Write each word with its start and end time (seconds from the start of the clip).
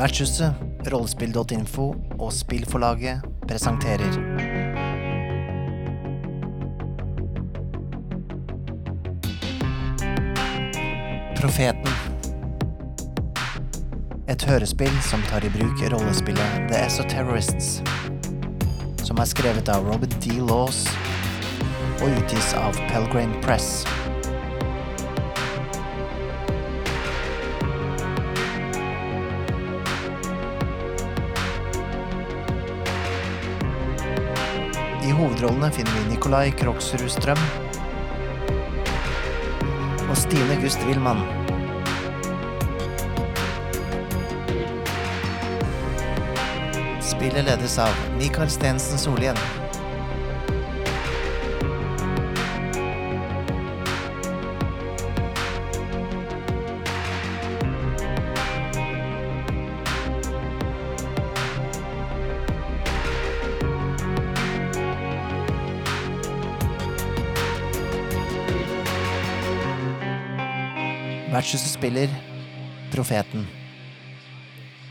Vertshuset, 0.00 0.56
rollespill.info 0.88 1.90
og 2.16 2.30
spillforlaget 2.32 3.20
presenterer 3.44 4.16
Profeten. 11.40 11.92
Et 14.28 14.42
hørespill 14.48 14.96
som 15.04 15.22
tar 15.28 15.44
i 15.44 15.52
bruk 15.52 15.84
rollespillet 15.92 16.66
The 16.72 16.82
Esoterrorists, 16.86 17.70
som 19.04 19.20
er 19.20 19.28
skrevet 19.28 19.68
av 19.72 19.88
Robin 19.88 20.12
D. 20.20 20.36
Laws 20.40 20.86
og 22.00 22.08
utgis 22.08 22.52
av 22.56 22.76
Pelgrane 22.88 23.40
Press. 23.44 23.82
Hovedrollene 35.20 35.68
finner 35.72 35.92
vi 35.92 36.14
Nikolai 36.14 36.50
Kroksrud 36.56 37.10
Strøm 37.12 37.40
og 40.08 40.16
Stine 40.16 40.56
Gust 40.62 40.80
Wilman. 40.88 41.20
Spillet 47.04 47.44
ledes 47.50 47.76
av 47.84 48.06
Mikael 48.16 48.48
Stensen 48.48 49.00
Solhjell. 49.00 49.59
Vertshuset 71.40 71.70
spiller 71.70 72.08
Profeten. 72.92 73.46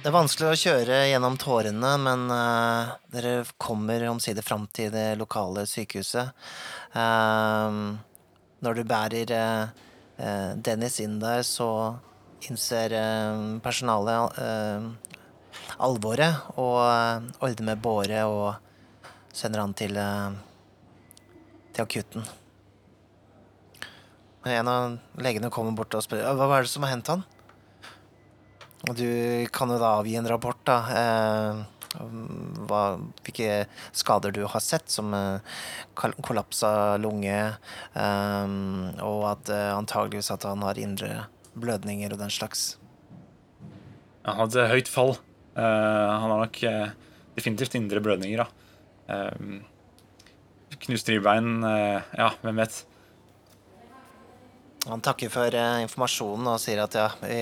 Det 0.01 0.09
er 0.09 0.15
vanskelig 0.15 0.47
å 0.49 0.57
kjøre 0.57 0.95
gjennom 1.11 1.35
tårene, 1.37 1.91
men 2.01 2.23
uh, 2.33 2.95
dere 3.13 3.43
kommer 3.61 4.07
omsider 4.09 4.41
fram 4.41 4.65
til 4.73 4.89
det 4.89 5.11
lokale 5.19 5.67
sykehuset. 5.69 6.31
Uh, 6.95 7.93
når 8.65 8.79
du 8.79 8.81
bærer 8.89 9.35
eh, 9.37 10.49
Dennis 10.57 10.97
inn 11.05 11.21
der, 11.21 11.45
så 11.45 11.69
innser 12.49 12.97
personalet 13.61 14.41
alvoret 15.77 16.49
og 16.57 16.81
ordner 17.45 17.69
med 17.69 17.85
båre 17.85 18.25
og 18.25 19.29
sender 19.29 19.67
han 19.67 19.77
til, 19.77 20.01
til 21.71 21.85
akutten. 21.85 22.25
En 24.47 24.67
av 24.71 24.95
legene 25.19 25.51
kommer 25.51 25.75
bort 25.75 25.95
og 25.97 26.05
spør 26.05 26.23
hva 26.37 26.47
er 26.55 26.63
det 26.63 26.71
som 26.71 26.85
har 26.85 26.93
hendt 26.93 27.11
han. 27.11 27.25
Og 28.87 28.95
du 28.95 29.09
kan 29.51 29.71
jo 29.73 29.79
da 29.81 29.97
avgi 29.99 30.15
en 30.15 30.29
rapport, 30.29 30.59
da. 30.67 30.77
Eh, 30.95 31.63
hva, 32.69 32.83
hvilke 33.25 33.65
skader 33.97 34.31
du 34.31 34.45
har 34.47 34.63
sett, 34.63 34.87
som 34.93 35.11
eh, 35.13 35.41
kollapsa 35.99 36.95
lunge, 37.01 37.39
eh, 37.99 38.53
og 39.03 39.25
at 39.33 39.51
eh, 39.51 39.71
antageligvis 39.75 40.31
at 40.31 40.47
han 40.47 40.63
har 40.63 40.79
indre 40.79 41.25
blødninger 41.59 42.15
og 42.15 42.21
den 42.21 42.31
slags. 42.31 42.77
Han 44.23 44.39
hadde 44.45 44.69
høyt 44.71 44.91
fall. 44.91 45.17
Eh, 45.57 46.07
han 46.15 46.31
har 46.31 46.45
nok 46.45 46.61
eh, 46.69 46.95
definitivt 47.35 47.75
indre 47.79 48.03
blødninger, 48.05 48.45
da. 48.45 48.47
Knust 50.79 51.09
ribbein, 51.09 51.63
ja, 51.65 52.27
hvem 52.43 52.59
vet. 52.61 52.83
Han 54.89 55.03
takker 55.05 55.29
for 55.33 55.53
uh, 55.53 55.79
informasjonen 55.85 56.49
og 56.49 56.59
sier 56.61 56.81
at 56.83 56.97
ja, 56.97 57.07
vi, 57.21 57.39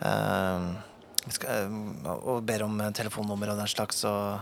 uh, 0.00 0.68
skal, 1.28 1.50
eh, 1.52 2.10
Og 2.16 2.42
ber 2.46 2.66
om 2.66 2.80
telefonnummer 2.96 3.52
og 3.52 3.60
den 3.60 3.70
slags, 3.70 4.04
og, 4.08 4.40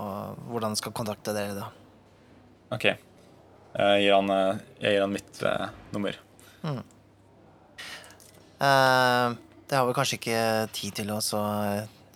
og 0.00 0.40
hvordan 0.50 0.76
skal 0.76 0.92
kontakte 0.96 1.34
dere, 1.36 1.54
da. 1.56 1.70
OK. 2.74 2.86
Jeg 3.70 4.00
gir 4.02 4.16
han, 4.16 4.30
jeg 4.82 4.96
gir 4.96 5.04
han 5.04 5.14
mitt 5.14 5.44
nummer. 5.94 6.18
Eh, 8.60 9.32
det 9.68 9.76
har 9.76 9.86
vi 9.86 9.96
kanskje 9.96 10.18
ikke 10.18 10.40
tid 10.76 10.98
til 11.00 11.12
å 11.14 11.20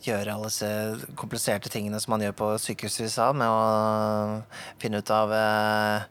gjøre 0.04 0.34
alle 0.34 0.50
disse 0.50 0.68
kompliserte 1.16 1.70
tingene 1.72 2.00
som 2.02 2.12
man 2.12 2.24
gjør 2.26 2.34
på 2.36 2.48
sykehuset 2.60 3.00
i 3.00 3.08
USA, 3.08 3.30
med 3.32 3.48
å 3.48 4.42
finne 4.82 5.00
ut 5.00 5.12
av 5.14 5.32
eh, 5.32 6.04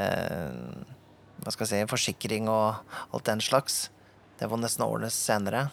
eh, 0.00 0.93
hva 1.44 1.52
skal 1.52 1.66
jeg 1.66 1.84
si, 1.84 1.90
forsikring 1.90 2.48
og 2.50 2.74
alt 3.14 3.26
den 3.28 3.40
slags. 3.44 3.90
Det 4.40 4.48
må 4.50 4.56
nesten 4.58 4.84
ordnes 4.86 5.14
senere. 5.14 5.66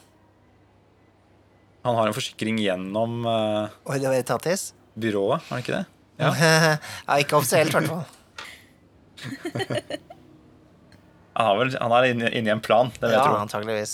Han 1.88 1.96
har 1.98 2.12
en 2.12 2.14
forsikring 2.14 2.60
gjennom 2.62 3.24
uh, 3.26 3.72
Oi, 3.90 3.98
det 3.98 4.06
var 4.12 4.20
Etatis? 4.20 4.68
byrået, 5.02 5.40
har 5.48 5.56
han 5.56 5.64
ikke 5.64 5.78
det? 5.80 5.86
Ja. 6.22 6.30
ja, 7.08 7.16
ikke 7.24 7.38
offisielt, 7.40 7.72
i 7.72 7.74
hvert 7.80 7.90
fall. 7.90 8.06
Han, 11.32 11.46
har 11.48 11.56
vel, 11.62 11.70
han 11.80 11.94
er 11.96 12.06
inne, 12.12 12.28
inne 12.36 12.50
i 12.50 12.52
en 12.52 12.60
plan, 12.62 12.90
det 12.92 13.06
vil 13.08 13.14
jeg 13.16 13.22
Ja, 13.22 13.24
tro. 13.24 13.36
antageligvis. 13.40 13.94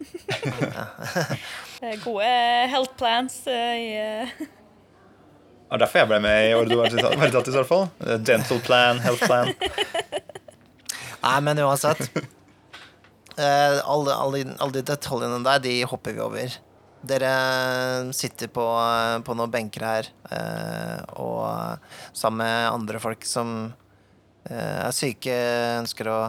Er 1.82 1.96
gode 2.04 2.28
health 2.70 2.92
plans 3.00 3.34
eh, 3.50 3.74
i 3.80 3.88
eh, 3.98 4.28
Det 4.38 5.72
var 5.72 5.80
derfor 5.82 5.98
jeg 6.02 6.08
ble 6.12 6.18
med 6.24 6.36
i 6.46 6.54
Ordo 6.56 6.78
Veritatis, 6.82 7.50
i 7.52 7.56
hvert 7.58 7.68
fall. 7.68 7.86
Dental 8.28 8.60
plan, 8.64 9.00
health 9.02 9.24
plan. 9.26 9.50
Nei, 11.20 11.40
men 11.44 11.58
uansett. 11.58 12.10
Eh, 13.40 13.78
alle, 13.88 14.12
alle, 14.12 14.40
alle 14.58 14.74
de 14.74 14.82
detaljene 14.84 15.38
der, 15.46 15.60
de 15.64 15.70
hopper 15.88 16.16
vi 16.16 16.20
over. 16.20 16.56
Dere 17.08 17.30
sitter 18.12 18.50
på, 18.52 18.64
på 19.24 19.36
noen 19.38 19.52
benker 19.54 19.84
her, 19.86 20.08
eh, 20.34 20.98
og 21.22 21.78
sammen 22.12 22.42
med 22.42 22.66
andre 22.68 23.00
folk 23.00 23.24
som 23.24 23.54
eh, 24.50 24.80
er 24.82 24.92
syke, 24.92 25.36
ønsker 25.78 26.10
å 26.12 26.20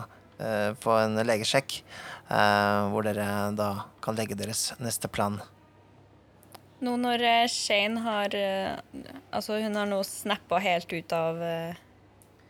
få 0.81 0.93
en 1.03 1.19
legesjekk, 1.21 1.75
hvor 2.89 3.05
dere 3.05 3.25
da 3.53 3.67
kan 4.01 4.15
legge 4.17 4.33
deres 4.39 4.71
neste 4.81 5.05
plan. 5.11 5.35
Nå 6.81 6.95
når 6.97 7.21
Shane 7.53 8.01
har 8.01 8.33
Altså, 9.29 9.59
hun 9.61 9.77
har 9.77 9.85
nå 9.91 9.99
snappa 10.07 10.57
helt 10.65 10.89
ut 10.89 11.13
av 11.13 11.43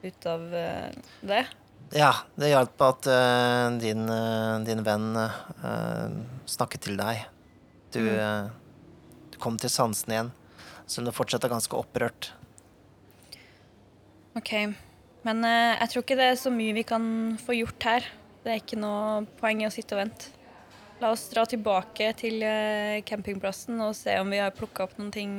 Ut 0.06 0.30
av 0.32 0.46
det. 0.54 1.44
Ja, 1.92 2.12
det 2.40 2.54
hjalp 2.54 2.82
at 2.88 3.08
uh, 3.12 3.68
din, 3.76 4.06
uh, 4.08 4.64
din 4.64 4.80
venn 4.86 5.10
uh, 5.20 6.12
snakket 6.48 6.86
til 6.88 7.00
deg. 7.00 7.26
Du, 7.92 8.00
eh, 8.00 8.46
du 9.34 9.36
kom 9.44 9.58
til 9.60 9.68
sansen 9.68 10.14
igjen, 10.14 10.30
selv 10.88 11.04
om 11.04 11.10
du 11.10 11.18
fortsatt 11.18 11.44
er 11.44 11.52
ganske 11.52 11.76
opprørt. 11.76 12.30
OK. 14.40 14.54
Men 15.28 15.44
jeg 15.44 15.90
tror 15.92 16.06
ikke 16.06 16.16
det 16.16 16.30
er 16.32 16.40
så 16.40 16.54
mye 16.56 16.78
vi 16.78 16.86
kan 16.88 17.04
få 17.44 17.58
gjort 17.58 17.84
her. 17.84 18.08
Det 18.46 18.54
er 18.54 18.62
ikke 18.62 18.80
noe 18.80 19.26
poeng 19.42 19.60
i 19.60 19.68
å 19.68 19.74
sitte 19.76 19.98
og 19.98 20.06
vente. 20.06 20.32
La 21.04 21.12
oss 21.12 21.26
dra 21.34 21.44
tilbake 21.52 22.08
til 22.16 22.48
campingplassen 23.04 23.84
og 23.84 23.92
se 24.00 24.16
om 24.24 24.32
vi 24.32 24.40
har 24.40 24.56
plukka 24.56 24.88
opp 24.88 24.96
noen 25.02 25.12
ting 25.12 25.36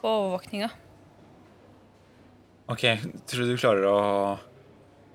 på 0.00 0.08
overvåkninga. 0.08 0.72
Ok, 2.72 2.88
Tror 3.28 3.44
du 3.44 3.52
du 3.52 3.60
klarer 3.60 3.90
å, 3.92 4.00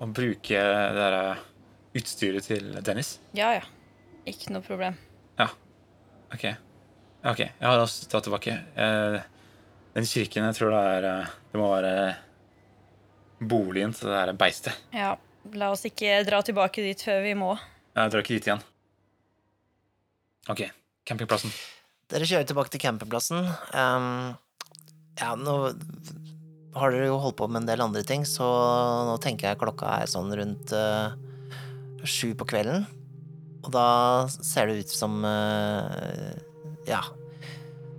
å 0.00 0.08
bruke 0.08 0.60
det 0.64 0.96
der 0.96 1.16
eh, 1.18 1.44
utstyret 2.00 2.46
til 2.48 2.72
Dennis? 2.86 3.18
Ja 3.36 3.52
ja. 3.58 3.66
Ikke 4.28 4.52
noe 4.54 4.64
problem. 4.64 4.96
Ja. 5.40 5.48
Ok. 6.32 6.46
Ok, 7.26 7.40
ja, 7.40 7.72
la 7.76 7.84
oss 7.84 8.00
ta 8.08 8.20
tilbake. 8.24 8.54
Eh, 8.74 9.20
den 9.96 10.06
kirken, 10.08 10.46
jeg 10.48 10.56
tror 10.56 10.72
det 10.72 10.82
er 10.94 11.08
eh, 11.10 11.32
Det 11.52 11.60
må 11.60 11.68
være 11.72 11.94
boligen 13.40 13.92
til 13.96 14.08
det 14.08 14.16
der 14.16 14.38
beistet. 14.38 14.76
Ja. 14.94 15.16
La 15.56 15.70
oss 15.72 15.86
ikke 15.88 16.18
dra 16.28 16.42
tilbake 16.44 16.84
dit 16.84 17.00
før 17.00 17.22
vi 17.24 17.32
må. 17.38 17.54
Jeg 17.96 18.12
drar 18.12 18.22
ikke 18.22 18.36
dit 18.36 18.48
igjen. 18.50 18.60
Ok, 20.52 20.60
campingplassen. 21.08 21.52
Dere 22.12 22.28
kjører 22.28 22.48
tilbake 22.48 22.72
til 22.74 22.82
campingplassen. 22.82 23.48
Um, 23.72 24.36
ja, 25.20 25.32
nå 25.38 25.56
har 26.76 26.92
dere 26.94 27.08
jo 27.10 27.18
holdt 27.18 27.38
på 27.40 27.48
med 27.50 27.62
en 27.62 27.68
del 27.70 27.82
andre 27.82 28.02
ting, 28.06 28.24
så 28.28 28.46
nå 29.08 29.16
tenker 29.22 29.50
jeg 29.50 29.60
klokka 29.60 30.00
er 30.00 30.10
sånn 30.10 30.30
rundt 30.38 30.74
uh, 30.76 31.16
sju 32.06 32.32
på 32.38 32.46
kvelden. 32.52 32.86
Og 33.64 33.72
da 33.74 33.86
ser 34.30 34.70
det 34.70 34.84
ut 34.84 34.92
som 34.94 35.20
uh, 35.26 36.30
Ja. 36.88 37.02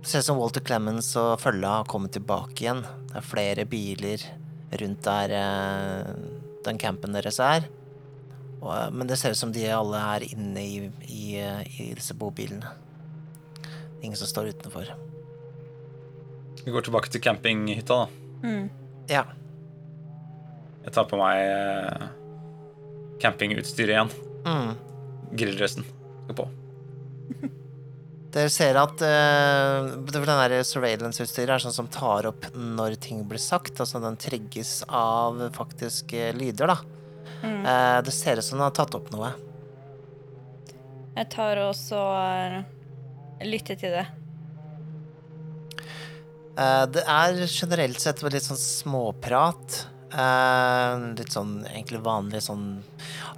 Det 0.02 0.10
ser 0.10 0.24
ut 0.24 0.26
som 0.26 0.38
Walter 0.40 0.64
Clemens 0.66 1.12
og 1.20 1.36
følga 1.38 1.76
har 1.76 1.90
kommet 1.90 2.10
tilbake 2.16 2.64
igjen. 2.64 2.80
Det 3.12 3.20
er 3.20 3.26
flere 3.28 3.66
biler 3.70 4.24
rundt 4.80 5.04
der 5.06 5.34
uh, 5.36 6.08
den 6.66 6.80
campen 6.80 7.14
deres 7.14 7.38
er. 7.44 7.68
Og, 8.62 8.72
men 8.94 9.06
det 9.10 9.20
ser 9.20 9.34
ut 9.34 9.38
som 9.38 9.52
de 9.54 9.66
alle 9.70 10.00
er 10.16 10.26
inne 10.32 10.64
i, 10.64 10.80
i, 11.06 11.22
i 11.38 11.92
disse 11.98 12.16
bobilene. 12.18 12.72
Ingen 14.02 14.18
som 14.18 14.30
står 14.30 14.50
utenfor. 14.56 14.90
Vi 16.64 16.74
går 16.74 16.88
tilbake 16.88 17.10
til 17.10 17.22
campinghytta, 17.22 18.02
da. 18.02 18.21
Mm. 18.42 18.68
Ja. 19.10 19.24
Jeg 20.82 20.94
tar 20.96 21.06
på 21.10 21.18
meg 21.20 21.40
eh, 21.46 22.06
campingutstyret 23.22 23.94
igjen. 23.94 24.12
Mm. 24.46 24.72
Grilldressen 25.38 25.86
skal 26.24 26.38
på. 26.38 26.48
Dere 28.32 28.48
ser 28.48 28.78
at 28.80 29.02
uh, 29.04 29.92
den 30.08 30.24
der 30.24 30.54
surveillance-utstyret 30.64 31.52
er 31.52 31.60
sånn 31.60 31.74
som 31.76 31.90
tar 31.92 32.24
opp 32.30 32.46
når 32.56 32.96
ting 33.04 33.20
blir 33.28 33.42
sagt. 33.42 33.76
Altså 33.84 34.00
den 34.00 34.16
trigges 34.16 34.78
av 34.88 35.42
faktisk 35.52 36.14
lyder, 36.38 36.72
da. 36.72 36.78
Mm. 37.42 37.60
Uh, 37.66 37.98
det 38.06 38.14
ser 38.16 38.40
ut 38.40 38.46
som 38.46 38.56
den 38.56 38.64
har 38.64 38.74
tatt 38.76 38.96
opp 38.96 39.12
noe. 39.12 39.34
Jeg 41.12 41.28
tar 41.34 41.60
også 41.60 42.00
uh, 42.00 42.58
lytter 43.44 43.76
til 43.76 44.00
det. 44.00 44.06
Eh, 46.52 46.84
det 46.92 47.02
er 47.08 47.38
generelt 47.48 48.00
sett 48.02 48.20
litt 48.26 48.44
sånn 48.44 48.60
småprat. 48.60 49.86
Eh, 50.12 51.04
litt 51.16 51.32
sånn 51.32 51.62
egentlig 51.70 52.02
vanlig 52.04 52.42
sånn 52.44 52.82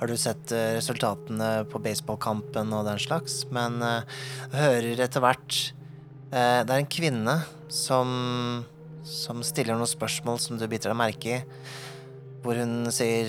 Har 0.01 0.11
du 0.11 0.17
sett 0.19 0.51
eh, 0.51 0.73
resultatene 0.75 1.69
på 1.71 1.79
baseballkampen 1.79 2.73
og 2.75 2.89
den 2.89 2.99
slags? 2.99 3.45
Men 3.55 3.79
jeg 3.79 4.57
hører 4.59 5.03
etter 5.05 5.23
hvert 5.23 5.59
Det 6.35 6.41
er 6.67 6.73
en 6.75 6.91
kvinne 6.91 7.37
som 7.71 8.65
som 9.07 9.43
stiller 9.45 9.77
noen 9.77 9.87
spørsmål 9.87 10.39
som 10.41 10.57
du 10.57 10.65
biter 10.65 10.89
deg 10.89 10.97
merke 10.97 11.35
i. 11.37 11.41
Hvor 12.43 12.57
hun 12.57 12.89
sier 12.91 13.29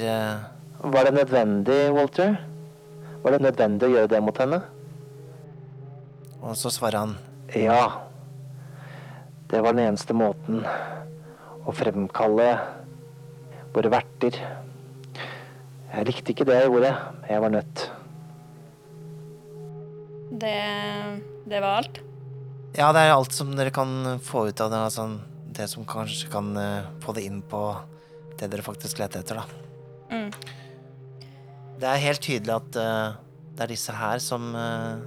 Var 0.80 1.10
det 1.10 1.14
nødvendig, 1.20 1.80
Walter? 1.94 2.40
Var 3.22 3.36
det 3.36 3.42
nødvendig 3.44 3.90
å 3.92 3.94
gjøre 3.98 4.14
det 4.16 4.24
mot 4.24 4.40
henne? 4.42 4.64
Og 6.42 6.58
så 6.58 6.74
svarer 6.74 7.04
han 7.04 7.18
Ja. 7.54 8.05
Det 9.52 9.62
var 9.62 9.76
den 9.76 9.86
eneste 9.88 10.16
måten 10.18 10.64
å 11.66 11.74
fremkalle 11.76 12.50
våre 13.76 13.92
verter. 13.94 14.38
Jeg 15.92 16.08
likte 16.10 16.34
ikke 16.34 16.48
det 16.48 16.58
jeg 16.60 16.72
gjorde. 16.72 16.92
Jeg 17.30 17.44
var 17.44 17.54
nødt. 17.54 17.86
Det, 20.36 20.58
det 21.48 21.62
var 21.64 21.80
alt. 21.84 22.02
Ja, 22.76 22.90
det 22.92 23.06
er 23.06 23.14
alt 23.14 23.36
som 23.36 23.54
dere 23.56 23.72
kan 23.72 24.18
få 24.24 24.50
ut 24.50 24.62
av 24.62 24.74
det. 24.74 24.82
Altså, 24.90 25.08
det 25.56 25.70
som 25.72 25.88
kanskje 25.88 26.32
kan 26.34 26.52
eh, 26.60 26.90
få 27.04 27.16
det 27.16 27.24
inn 27.30 27.40
på 27.46 27.62
det 28.36 28.50
dere 28.52 28.66
faktisk 28.66 29.00
leter 29.00 29.24
etter, 29.24 29.40
da. 29.40 29.46
Mm. 30.12 30.32
Det 31.80 31.88
er 31.88 32.04
helt 32.04 32.24
tydelig 32.24 32.56
at 32.56 32.78
uh, 32.80 33.16
det 33.56 33.64
er 33.64 33.72
disse 33.72 33.96
her 33.96 34.20
som, 34.24 34.48
uh, 34.56 35.00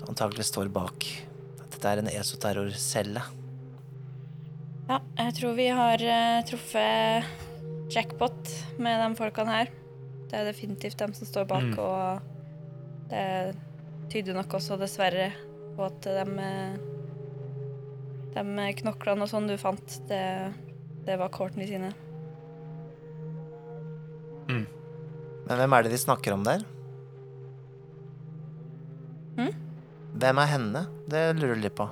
som 0.00 0.10
antakelig 0.12 0.48
står 0.48 0.72
bak. 0.72 1.06
Dette 1.78 1.90
er 1.94 2.00
en 2.02 2.08
esoterrorcelle. 2.10 3.20
Ja, 4.88 4.96
jeg 5.20 5.34
tror 5.36 5.52
vi 5.54 5.68
har 5.70 6.02
uh, 6.02 6.40
truffet 6.48 7.28
jackpot 7.94 8.50
med 8.82 8.98
de 8.98 9.06
folkene 9.14 9.52
her. 9.54 9.70
Det 10.28 10.40
er 10.40 10.48
definitivt 10.50 10.98
dem 10.98 11.14
som 11.14 11.28
står 11.28 11.46
bak, 11.48 11.68
Mm. 11.70 11.78
og 11.78 12.20
det 13.08 13.54
tyder 14.10 14.34
nok 14.34 14.58
også 14.58 14.74
dessverre 14.76 15.30
på 15.76 15.86
at 15.86 16.02
de, 16.02 16.24
eh, 16.42 16.74
de 18.34 18.66
knoklene 18.82 19.22
og 19.24 19.30
sånn 19.30 19.46
du 19.48 19.54
fant, 19.56 19.94
det, 20.10 20.52
det 21.06 21.16
var 21.16 21.30
Courtney 21.32 21.70
sine. 21.70 21.94
Men 24.48 25.56
hvem 25.62 25.72
er 25.78 25.86
det 25.86 25.94
de 25.94 26.02
snakker 26.02 26.34
om 26.34 26.44
der? 26.44 26.60
Hvem 30.18 30.38
er 30.42 30.50
henne? 30.50 30.82
Det 31.08 31.22
lurer 31.38 31.54
jeg 31.56 31.64
litt 31.68 31.76
på. 31.78 31.86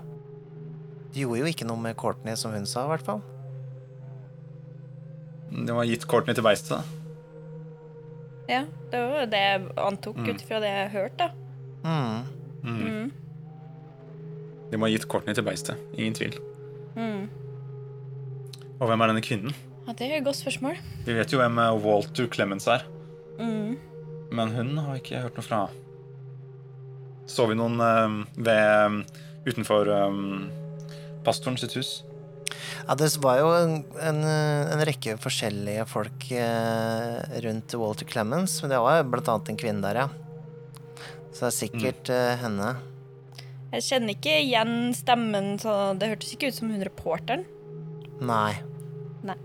De 1.14 1.23
gjorde 1.23 1.38
jo 1.44 1.50
ikke 1.52 1.67
noe 1.69 1.81
med 1.81 1.96
Courtney, 1.96 2.34
som 2.37 2.52
hun 2.52 2.67
sa, 2.67 2.84
i 2.84 2.90
hvert 2.90 3.05
fall. 3.06 3.23
Det 5.67 5.75
var 5.76 5.87
gitt 5.88 6.05
Courtney 6.11 6.34
til 6.37 6.44
beistet. 6.44 6.82
Ja, 8.50 8.64
det 8.93 8.99
var 9.00 9.23
jo 9.25 9.31
det 9.31 9.38
jeg 9.43 9.62
antok 9.82 10.17
Mm. 10.19 10.28
ut 10.31 10.43
fra 10.43 10.61
det 10.61 10.69
jeg 10.70 10.90
hørte, 10.90 11.17
da. 11.17 11.28
Mm. 11.84 12.26
Mm. 12.62 12.82
Mm. 12.82 13.12
De 14.70 14.76
må 14.76 14.87
ha 14.87 14.90
gitt 14.93 15.06
Courtney 15.08 15.34
til 15.34 15.44
beistet. 15.46 15.76
Ingen 15.96 16.14
tvil. 16.14 16.37
Mm. 16.96 17.29
Og 18.81 18.88
hvem 18.88 19.00
er 19.00 19.06
denne 19.12 19.22
kvinnen? 19.22 19.55
Ja, 19.87 19.93
det 19.93 20.11
er 20.11 20.17
et 20.19 20.25
godt 20.25 20.37
spørsmål. 20.43 20.76
Vi 21.06 21.14
vet 21.14 21.31
jo 21.32 21.38
hvem 21.38 21.58
eh, 21.58 21.72
Walter 21.84 22.26
Clemens 22.26 22.67
er, 22.67 22.82
Mm. 23.38 23.76
men 24.32 24.49
hun 24.50 24.76
har 24.79 24.96
ikke 24.96 25.22
hørt 25.22 25.37
noe 25.37 25.43
fra. 25.44 25.69
Så 27.26 27.46
vi 27.50 27.56
noen 27.58 27.81
eh, 27.82 28.19
ved 28.46 29.00
utenfor 29.46 29.88
um, 30.08 30.46
pastoren 31.26 31.58
sitt 31.61 31.75
hus? 31.78 32.00
Ja, 32.87 32.94
det 32.99 33.08
var 33.23 33.40
jo 33.40 33.49
en, 33.56 33.73
en, 34.02 34.20
en 34.26 34.82
rekke 34.87 35.17
forskjellige 35.23 35.87
folk 35.90 36.28
eh, 36.34 37.40
rundt 37.44 37.75
Walter 37.78 38.06
Clemens, 38.08 38.61
men 38.62 38.70
det 38.73 38.78
var 38.82 39.00
jo 39.00 39.08
blant 39.11 39.31
annet 39.32 39.50
en 39.52 39.58
kvinne 39.61 39.82
der, 39.82 40.05
ja. 40.05 40.08
Så 41.34 41.43
det 41.44 41.49
er 41.50 41.56
sikkert 41.56 42.12
eh, 42.14 42.37
henne. 42.40 42.70
Jeg 43.75 43.82
kjenner 43.88 44.14
ikke 44.14 44.37
igjen 44.44 44.72
stemmen, 44.96 45.50
så 45.61 45.75
det 45.99 46.12
hørtes 46.14 46.31
ikke 46.37 46.49
ut 46.52 46.56
som 46.56 46.70
hun 46.72 46.84
reporteren. 46.87 47.43
Nei. 48.22 48.55
Nei. 49.26 49.37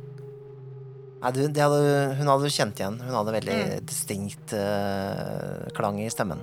Nei, 1.22 1.32
du, 1.36 1.42
det 1.52 1.62
hadde, 1.66 1.82
hun 2.22 2.30
hadde 2.32 2.48
du 2.48 2.54
kjent 2.54 2.80
igjen. 2.80 3.02
Hun 3.02 3.18
hadde 3.18 3.34
veldig 3.36 3.58
Mm. 3.62 3.74
distinkt 3.90 4.54
eh, 4.58 5.68
klang 5.78 6.00
i 6.02 6.08
stemmen. 6.14 6.40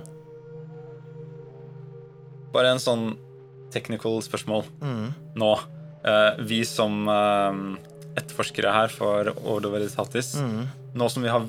Bare 2.53 2.71
en 2.73 2.81
sånn 2.81 3.17
technical 3.73 4.21
spørsmål 4.25 4.65
Mm. 4.81 5.13
nå. 5.37 5.51
Uh, 6.05 6.37
vi 6.47 6.61
som 6.65 7.07
uh, 7.11 7.75
etterforskere 8.17 8.71
her 8.73 8.87
for 8.87 9.29
Ordo 9.43 9.69
Veritatis, 9.73 10.33
Mm. 10.39 10.67
nå 10.95 11.09
som 11.11 11.21
vi 11.23 11.29
har 11.29 11.43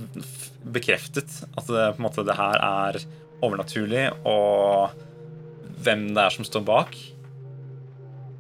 bekreftet 0.66 1.30
at 1.56 1.66
det, 1.66 1.86
på 1.96 2.00
en 2.02 2.04
måte, 2.04 2.24
det 2.26 2.36
her 2.36 2.58
er 2.60 2.98
overnaturlig, 3.42 4.10
og 4.26 4.90
hvem 5.80 6.08
det 6.12 6.18
er 6.26 6.30
som 6.34 6.44
står 6.44 6.64
bak 6.66 6.92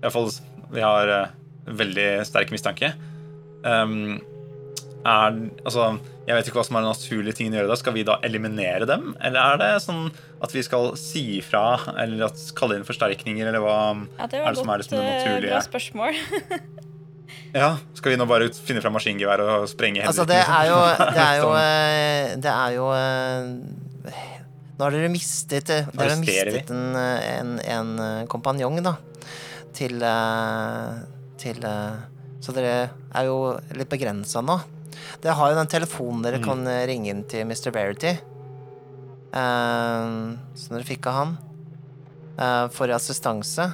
Iallfall 0.02 0.28
vi 0.72 0.80
har 0.84 1.08
uh, 1.08 1.30
veldig 1.66 2.08
sterk 2.28 2.50
mistanke. 2.54 2.92
Um, 3.64 4.20
er 5.04 5.36
Altså, 5.64 5.86
jeg 6.26 6.36
vet 6.36 6.48
ikke 6.50 6.60
hva 6.60 6.64
som 6.66 6.76
er 6.78 6.84
den 6.84 6.92
naturlige 6.92 7.36
tingen 7.38 7.54
å 7.56 7.60
gjøre 7.60 7.70
da. 7.72 7.78
Skal 7.80 7.94
vi 7.96 8.04
da 8.06 8.18
eliminere 8.26 8.86
dem, 8.88 9.14
eller 9.20 9.40
er 9.40 9.60
det 9.62 9.70
sånn 9.84 10.10
at 10.44 10.52
vi 10.54 10.62
skal 10.66 10.92
si 11.00 11.22
ifra, 11.38 11.62
eller 12.00 12.26
at, 12.28 12.42
kalle 12.58 12.76
inn 12.78 12.86
forsterkninger, 12.86 13.48
eller 13.50 13.64
hva 13.64 13.78
Ja, 14.18 14.28
det 14.30 14.40
er 14.40 14.46
det 14.46 14.60
som 14.60 14.70
er 14.72 14.82
liksom 14.82 14.98
det 14.98 15.06
eh, 15.06 15.16
naturlige? 15.16 15.50
bra 15.50 15.64
spørsmål. 15.66 16.20
Ja, 17.50 17.76
Skal 17.98 18.12
vi 18.12 18.18
nå 18.18 18.26
bare 18.30 18.46
finne 18.54 18.78
fram 18.82 18.94
maskingevær 18.94 19.40
og 19.42 19.64
sprenge 19.70 20.04
Altså, 20.06 20.22
Henrik, 20.22 20.36
det 20.36 20.54
er 20.54 20.68
jo? 20.68 20.76
Det 21.16 21.22
er 21.24 21.38
jo, 21.40 21.48
eh, 21.64 22.34
det 22.38 22.52
er 22.52 22.74
jo 22.76 22.84
eh, 22.94 24.20
Nå 24.78 24.84
har 24.86 24.94
dere 24.94 25.10
mistet 25.10 25.66
Dere 25.66 26.06
har 26.12 26.20
mistet 26.20 26.70
en, 26.70 26.94
en, 26.94 27.50
en 27.58 27.90
kompanjong, 28.30 28.78
da. 28.86 28.94
Til 29.74 29.98
Til 31.42 31.66
Så 32.46 32.54
dere 32.54 32.76
er 33.18 33.26
jo 33.26 33.40
litt 33.74 33.90
begrensa 33.90 34.42
nå. 34.46 34.60
Dere 35.22 35.36
har 35.38 35.52
jo 35.52 35.58
den 35.60 35.70
telefonen 35.70 36.22
dere 36.24 36.38
Mm. 36.40 36.44
kan 36.44 36.66
eh, 36.66 36.86
ringe 36.90 37.10
inn 37.12 37.24
til 37.28 37.44
Mr. 37.46 37.70
Verity. 37.74 38.16
Uh, 39.30 40.34
som 40.58 40.74
dere 40.74 40.86
fikk 40.88 41.06
av 41.06 41.14
han. 41.18 41.36
Uh, 42.40 42.66
for 42.74 42.90
assistanse. 42.90 43.68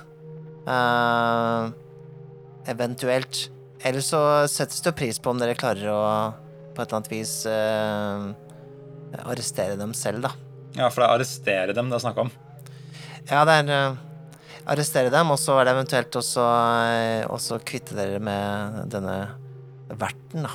Uh, 0.66 1.70
eventuelt. 2.66 3.46
Eller 3.86 4.00
så 4.04 4.20
settes 4.50 4.82
det 4.82 4.96
pris 4.98 5.18
på 5.22 5.30
om 5.30 5.38
dere 5.40 5.54
klarer 5.58 5.88
å 5.92 6.00
på 6.76 6.82
et 6.82 6.90
eller 6.90 6.98
annet 6.98 7.12
vis 7.12 7.30
eh, 7.48 8.24
arrestere 9.24 9.78
dem 9.80 9.94
selv, 9.96 10.26
da. 10.26 10.32
Ja, 10.76 10.90
for 10.92 11.00
det 11.00 11.06
er 11.06 11.14
arrestere 11.14 11.76
dem 11.76 11.88
det 11.88 11.96
er 11.96 12.02
snakk 12.04 12.18
om. 12.20 12.32
Ja, 13.30 13.44
det 13.48 13.54
er 13.62 13.70
eh, 13.72 13.96
arrestere 14.74 15.12
dem, 15.14 15.30
og 15.32 15.38
så 15.40 15.56
er 15.60 15.64
det 15.70 15.72
eventuelt 15.76 16.18
også, 16.20 16.44
eh, 16.90 17.22
også 17.32 17.60
kvitte 17.64 17.96
dere 17.96 18.20
med 18.20 18.82
denne 18.92 19.16
verten, 19.96 20.44
da. 20.44 20.52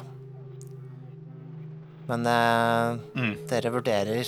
Men 2.12 2.26
eh, 2.28 3.00
Mm. 3.16 3.34
dere 3.48 3.72
vurderer 3.72 4.26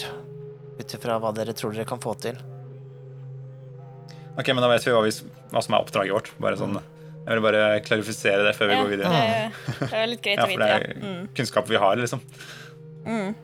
ut 0.79 0.93
ifra 0.95 1.19
hva 1.19 1.33
dere 1.35 1.53
tror 1.53 1.73
dere 1.75 1.85
kan 1.89 1.99
få 2.01 2.13
til. 2.23 2.37
Ok, 4.39 4.47
men 4.49 4.63
da 4.63 4.69
vet 4.71 4.85
vi 4.87 4.93
hva, 4.95 5.03
vi 5.05 5.11
hva 5.51 5.61
som 5.61 5.75
er 5.75 5.83
oppdraget 5.83 6.15
vårt. 6.15 6.31
Bare 6.41 6.57
sånn, 6.57 6.79
jeg 6.79 7.35
vil 7.35 7.43
bare 7.43 7.65
klarifisere 7.85 8.41
det 8.47 8.55
før 8.57 8.71
vi 8.71 8.73
Ja, 8.73 8.81
går 8.81 8.89
videre. 8.95 9.11
Det, 9.11 9.89
det 9.91 9.99
er 9.99 10.07
litt 10.09 10.23
greit 10.25 10.37
Ja, 10.41 10.47
å 10.47 10.53
for 10.55 10.63
det 10.63 10.69
er 10.71 10.87
Mm. 11.03 11.27
kunnskap 11.37 11.67
vi 11.69 11.75
har, 11.83 11.95
liksom. 12.01 12.21
Mm. 13.05 13.35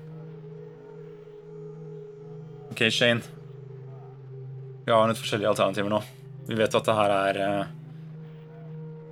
Ok, 2.72 2.86
Shane. 2.94 3.22
Vi 4.86 4.92
har 4.94 5.08
litt 5.12 5.20
forskjellige 5.22 5.52
alternativer 5.52 5.92
nå. 5.94 6.00
Vi 6.48 6.56
vet 6.58 6.74
at 6.80 6.86
det 6.88 6.96
her 6.98 7.12
er 7.14 7.40
eh, 7.44 7.66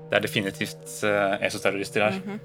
Det 0.09 0.17
er 0.17 0.23
definitivt 0.23 1.03
eh, 1.05 1.35
esoterrorister 1.45 2.05
her. 2.07 2.17
Mhm. 2.23 2.39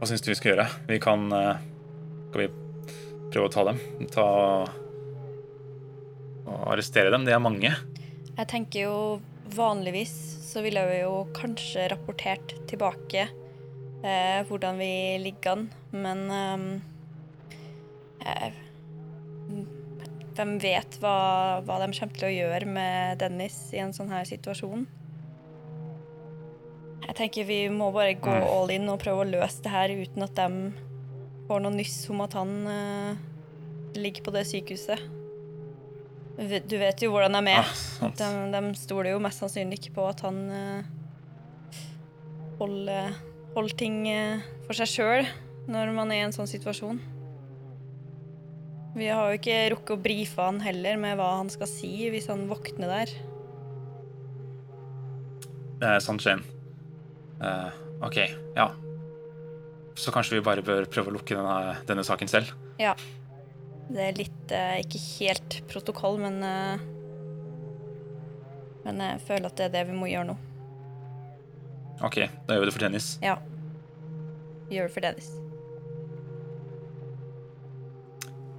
Hva 0.00 0.08
syns 0.08 0.22
du 0.24 0.30
vi 0.30 0.34
skal 0.38 0.54
gjøre? 0.54 0.64
Vi 0.88 0.96
kan 0.96 1.26
eh, 1.36 1.58
Skal 2.30 2.40
vi 2.40 2.48
prøve 3.34 3.50
å 3.50 3.52
ta 3.52 3.64
dem? 3.68 3.80
Ta 4.08 4.24
og 6.50 6.62
arrestere 6.72 7.12
dem? 7.12 7.26
Det 7.28 7.34
er 7.36 7.42
mange. 7.44 7.74
Jeg 8.30 8.48
tenker 8.48 8.86
jo 8.86 8.94
vanligvis 9.52 10.14
så 10.50 10.62
ville 10.64 10.80
vi 10.88 11.02
jo 11.02 11.26
kanskje 11.36 11.84
rapportert 11.92 12.54
tilbake 12.70 13.26
eh, 13.26 14.40
hvordan 14.48 14.80
vi 14.80 14.92
ligger 15.22 15.52
an, 15.52 15.68
men 15.92 16.24
eh, 18.24 18.56
Hvem 20.40 20.56
vet 20.62 20.96
hva, 21.02 21.60
hva 21.66 21.76
de 21.82 21.90
kommer 21.92 22.16
til 22.16 22.30
å 22.30 22.32
gjøre 22.32 22.72
med 22.72 23.20
Dennis 23.20 23.58
i 23.76 23.82
en 23.84 23.92
sånn 23.92 24.08
her 24.14 24.24
situasjon? 24.24 24.86
Jeg 27.10 27.16
tenker 27.18 27.46
vi 27.48 27.56
må 27.74 27.88
bare 27.92 28.14
gå 28.14 28.30
Mm. 28.30 28.44
all 28.46 28.70
in 28.70 28.88
og 28.88 29.00
prøve 29.02 29.24
å 29.24 29.30
løse 29.30 29.62
det 29.64 29.70
her 29.72 29.88
uten 29.90 30.22
at 30.22 30.34
de 30.38 30.72
får 31.48 31.60
noe 31.64 31.74
nyss 31.74 31.96
om 32.14 32.20
at 32.22 32.36
han 32.38 32.52
uh, 32.70 33.16
ligger 33.98 34.22
på 34.22 34.30
det 34.36 34.44
sykehuset. 34.46 35.00
Du 36.38 36.76
vet- 36.78 37.02
jo 37.02 37.10
hvordan 37.10 37.34
de 37.44 37.50
er. 37.50 37.66
Ah. 37.66 38.10
De, 38.16 38.28
de 38.54 38.74
stoler 38.78 39.10
jo 39.10 39.18
mest 39.20 39.42
sannsynlig 39.42 39.80
ikke 39.80 39.94
på 39.98 40.06
at 40.08 40.20
han 40.22 40.38
uh, 40.54 40.82
holder, 42.60 43.10
holder 43.56 43.74
ting 43.76 43.98
uh, 44.06 44.38
for 44.68 44.78
seg 44.78 44.86
sjøl 44.94 45.26
når 45.70 45.90
man 45.96 46.12
er 46.14 46.22
i 46.22 46.26
en 46.28 46.32
sånn 46.36 46.48
situasjon. 46.48 47.00
Vi 48.94 49.06
har 49.10 49.30
jo 49.34 49.38
ikke 49.38 49.58
rukket 49.74 49.92
å 49.96 50.00
brife 50.02 50.42
han 50.46 50.62
heller 50.64 50.96
med 50.98 51.18
hva 51.18 51.32
han 51.40 51.50
skal 51.52 51.66
si 51.70 52.08
hvis 52.10 52.30
han 52.30 52.46
våkner 52.50 52.88
der. 52.90 53.12
Det 55.80 55.88
er 55.96 56.00
sant, 56.04 56.22
Shane. 56.22 56.42
Eh, 57.40 57.80
OK, 58.06 58.18
ja. 58.56 58.70
Så 59.96 60.12
kanskje 60.14 60.38
vi 60.38 60.44
bare 60.44 60.64
bør 60.64 60.86
prøve 60.90 61.12
å 61.12 61.16
lukke 61.18 61.36
denne, 61.36 61.76
denne 61.88 62.04
saken 62.06 62.30
selv? 62.30 62.52
Ja. 62.80 62.94
Det 63.90 64.04
er 64.06 64.14
litt 64.14 64.52
uh, 64.54 64.76
Ikke 64.78 65.00
helt 65.18 65.56
protokoll, 65.66 66.20
men 66.22 66.36
uh, 66.46 66.78
Men 68.86 69.02
jeg 69.02 69.24
føler 69.26 69.48
at 69.50 69.58
det 69.58 69.66
er 69.66 69.72
det 69.74 69.88
vi 69.90 69.96
må 69.98 70.06
gjøre 70.06 70.30
nå. 70.30 70.36
OK, 72.06 72.22
da 72.46 72.54
gjør 72.54 72.62
vi 72.62 72.70
det 72.70 72.76
for 72.76 72.84
tennis. 72.86 73.08
Ja. 73.20 73.34
Vi 74.70 74.78
gjør 74.78 74.86
det 74.86 74.94
for 74.94 75.04
Dennis. 75.04 75.28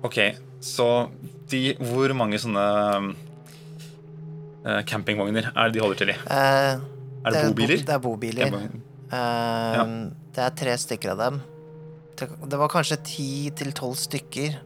OK, 0.03 0.17
så 0.61 0.87
de 1.49 1.61
Hvor 1.79 2.13
mange 2.17 2.39
sånne 2.41 2.65
uh, 4.65 4.81
campingvogner 4.89 5.49
er 5.55 5.69
det 5.69 5.77
de 5.77 5.83
holder 5.83 6.01
til 6.01 6.11
i? 6.13 6.17
Eh, 6.35 6.83
Er 7.21 7.35
det 7.35 7.41
det 7.41 7.53
bobiler? 7.53 7.83
Det 7.85 7.93
er 7.93 8.01
bobiler. 8.01 8.55
Uh, 9.11 9.73
ja. 9.75 9.85
Det 10.31 10.43
er 10.45 10.55
tre 10.57 10.75
stykker 10.79 11.13
av 11.13 11.21
dem. 11.21 11.39
Det, 12.17 12.27
det 12.49 12.59
var 12.59 12.71
kanskje 12.71 12.97
ti 13.05 13.31
til 13.57 13.73
tolv 13.75 13.97
stykker, 13.97 14.57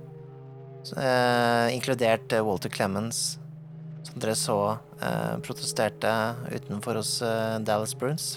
eh, 1.00 1.68
inkludert 1.72 2.34
eh, 2.36 2.44
Walter 2.44 2.70
Clemens, 2.74 3.38
som 4.06 4.20
dere 4.22 4.36
så 4.38 4.58
uh, 4.76 5.36
protesterte 5.46 6.12
utenfor 6.52 7.00
hos 7.00 7.14
Dallas 7.66 7.96
Bruins. 7.98 8.28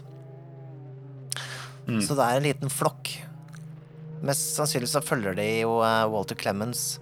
Mm. 1.88 2.00
Så 2.04 2.14
det 2.14 2.24
er 2.24 2.38
en 2.38 2.46
liten 2.46 2.72
flokk. 2.72 3.10
Mest 4.22 4.54
sannsynlig 4.56 4.90
så 4.92 5.02
følger 5.04 5.36
de 5.38 5.48
jo 5.64 5.78
Walter 6.12 6.38
Clemens, 6.38 7.00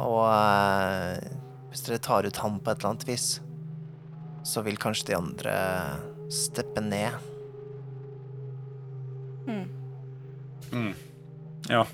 og 0.00 0.24
hvis 1.70 1.84
dere 1.86 2.02
tar 2.02 2.28
ut 2.28 2.42
ham 2.42 2.58
på 2.60 2.72
et 2.72 2.80
eller 2.80 2.94
annet 2.94 3.06
vis, 3.08 3.28
så 4.46 4.64
vil 4.66 4.80
kanskje 4.80 5.12
de 5.12 5.20
andre 5.20 5.54
steppe 6.32 6.80
ned. 6.84 7.12
Mm. 10.72 10.94
Ja. 11.68 11.86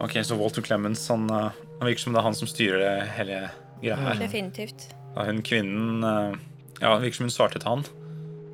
OK, 0.00 0.24
så 0.24 0.36
Walter 0.36 0.62
Clemens, 0.62 1.08
han, 1.08 1.30
eh, 1.30 1.50
han 1.78 1.86
virker 1.86 2.00
som 2.00 2.12
det 2.12 2.20
er 2.20 2.28
han 2.28 2.34
som 2.38 2.48
styrer 2.48 2.78
det 2.78 3.08
hele 3.18 3.40
greia 3.82 3.96
her. 3.98 4.20
Definitivt. 4.20 4.88
Da 5.14 5.26
hun 5.28 5.42
kvinnen 5.42 6.04
eh, 6.04 6.38
Ja, 6.80 6.94
det 6.94 7.08
virker 7.08 7.16
som 7.16 7.28
hun 7.28 7.34
svarte 7.34 7.58
til 7.58 7.68
han. 7.68 7.84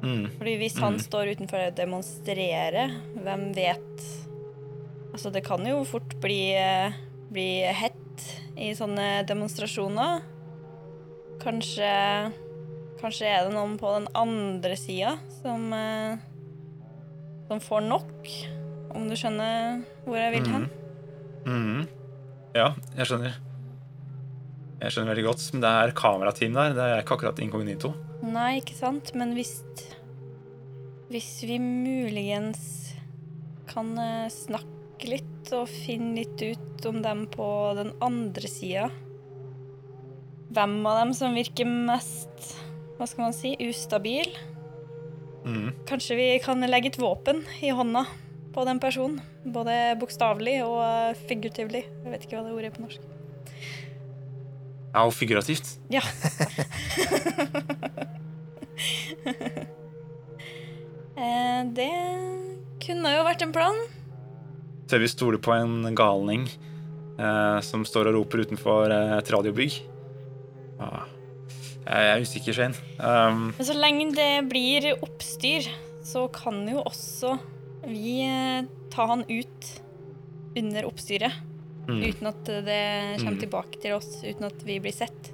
Mm. 0.03 0.25
Fordi 0.37 0.55
hvis 0.61 0.77
han 0.81 0.97
mm. 0.97 1.03
står 1.05 1.33
utenfor 1.35 1.67
og 1.69 1.77
demonstrerer, 1.77 2.95
hvem 3.21 3.49
vet 3.57 4.07
Altså, 5.15 5.29
det 5.31 5.45
kan 5.45 5.63
jo 5.63 5.77
fort 5.87 6.11
bli, 6.19 6.51
eh, 6.59 6.95
bli 7.31 7.63
hett 7.71 8.23
i 8.59 8.73
sånne 8.75 9.23
demonstrasjoner. 9.27 10.25
Kanskje 11.39 11.91
Kanskje 12.99 13.27
er 13.29 13.45
det 13.45 13.53
noen 13.55 13.75
på 13.79 13.91
den 13.95 14.07
andre 14.17 14.75
sida 14.79 15.17
som 15.41 15.71
eh, 15.75 16.19
Som 17.47 17.61
får 17.63 17.83
nok, 17.85 18.31
om 18.95 19.07
du 19.07 19.15
skjønner 19.19 19.83
hvor 20.05 20.19
jeg 20.19 20.35
vil 20.35 20.51
hen? 20.51 20.67
Mhm. 21.45 21.87
Ja, 22.55 22.71
jeg 22.95 23.07
skjønner. 23.09 23.35
Jeg 24.79 24.93
skjønner 24.93 25.11
veldig 25.11 25.25
godt. 25.27 25.43
Men 25.53 25.63
det 25.65 25.71
er 25.71 25.95
kamerateam 25.97 26.55
der. 26.55 26.75
Det 26.75 26.85
er 26.85 27.01
ikke 27.03 27.17
akkurat 27.17 27.41
inkognito. 27.43 27.91
Nei, 28.23 28.59
ikke 28.61 28.77
sant, 28.77 29.11
men 29.17 29.35
hvis 29.35 29.59
Hvis 31.11 31.43
vi 31.47 31.59
muligens 31.61 32.93
kan 33.69 33.91
eh, 33.99 34.31
snakke 34.31 35.09
litt 35.11 35.51
og 35.53 35.67
finne 35.69 36.23
litt 36.23 36.41
ut 36.41 36.85
om 36.89 37.01
dem 37.03 37.25
på 37.29 37.47
den 37.77 37.91
andre 38.03 38.49
sida 38.49 38.87
Hvem 40.55 40.77
av 40.87 41.01
dem 41.03 41.13
som 41.17 41.35
virker 41.37 41.67
mest 41.67 42.55
Hva 42.97 43.09
skal 43.09 43.27
man 43.27 43.35
si 43.35 43.53
ustabil? 43.67 44.31
Mm. 45.45 45.73
Kanskje 45.85 46.17
vi 46.17 46.29
kan 46.41 46.63
legge 46.65 46.93
et 46.93 47.01
våpen 47.01 47.43
i 47.61 47.69
hånda 47.75 48.05
på 48.55 48.63
den 48.65 48.79
personen. 48.81 49.19
Både 49.45 49.93
bokstavelig 49.99 50.61
og 50.65 51.19
figurativlig. 51.27 51.83
Jeg 51.85 52.13
vet 52.13 52.25
ikke 52.25 52.39
hva 52.39 52.47
det 52.47 52.55
ordet 52.55 52.71
er 52.71 52.77
på 52.77 52.85
norsk. 52.87 53.14
Ja, 54.95 55.03
og 55.03 55.11
figurativt. 55.13 55.75
Ja. 55.91 56.01
Eh, 61.15 61.61
det 61.71 61.91
kunne 62.83 63.13
jo 63.13 63.21
vært 63.23 63.45
en 63.45 63.53
plan. 63.55 63.77
Tør 64.91 64.99
vi 64.99 65.07
stole 65.07 65.39
på 65.39 65.53
en 65.55 65.87
galning 65.95 66.43
eh, 66.43 67.59
som 67.63 67.85
står 67.87 68.09
og 68.11 68.17
roper 68.17 68.43
utenfor 68.43 68.91
eh, 68.91 69.13
et 69.15 69.31
radiobygg? 69.31 69.77
Ah, 70.83 71.07
jeg 71.85 72.11
er 72.11 72.25
usikker, 72.27 72.57
Shane. 72.57 72.75
Um, 72.99 73.47
Men 73.55 73.69
så 73.69 73.77
lenge 73.79 74.09
det 74.17 74.29
blir 74.51 74.91
oppstyr, 74.97 75.71
så 76.03 76.27
kan 76.35 76.65
jo 76.67 76.83
også 76.83 77.37
vi 77.87 78.19
eh, 78.27 78.67
ta 78.91 79.07
han 79.13 79.23
ut 79.29 79.71
under 80.59 80.91
oppstyret. 80.91 81.44
Mm. 81.87 82.01
Uten 82.09 82.27
at 82.31 82.43
det 82.65 82.81
kommer 83.21 83.35
Mm. 83.35 83.41
tilbake 83.41 83.81
til 83.81 83.93
oss, 83.95 84.21
uten 84.23 84.45
at 84.47 84.63
vi 84.65 84.79
blir 84.79 84.93
sett. 84.95 85.31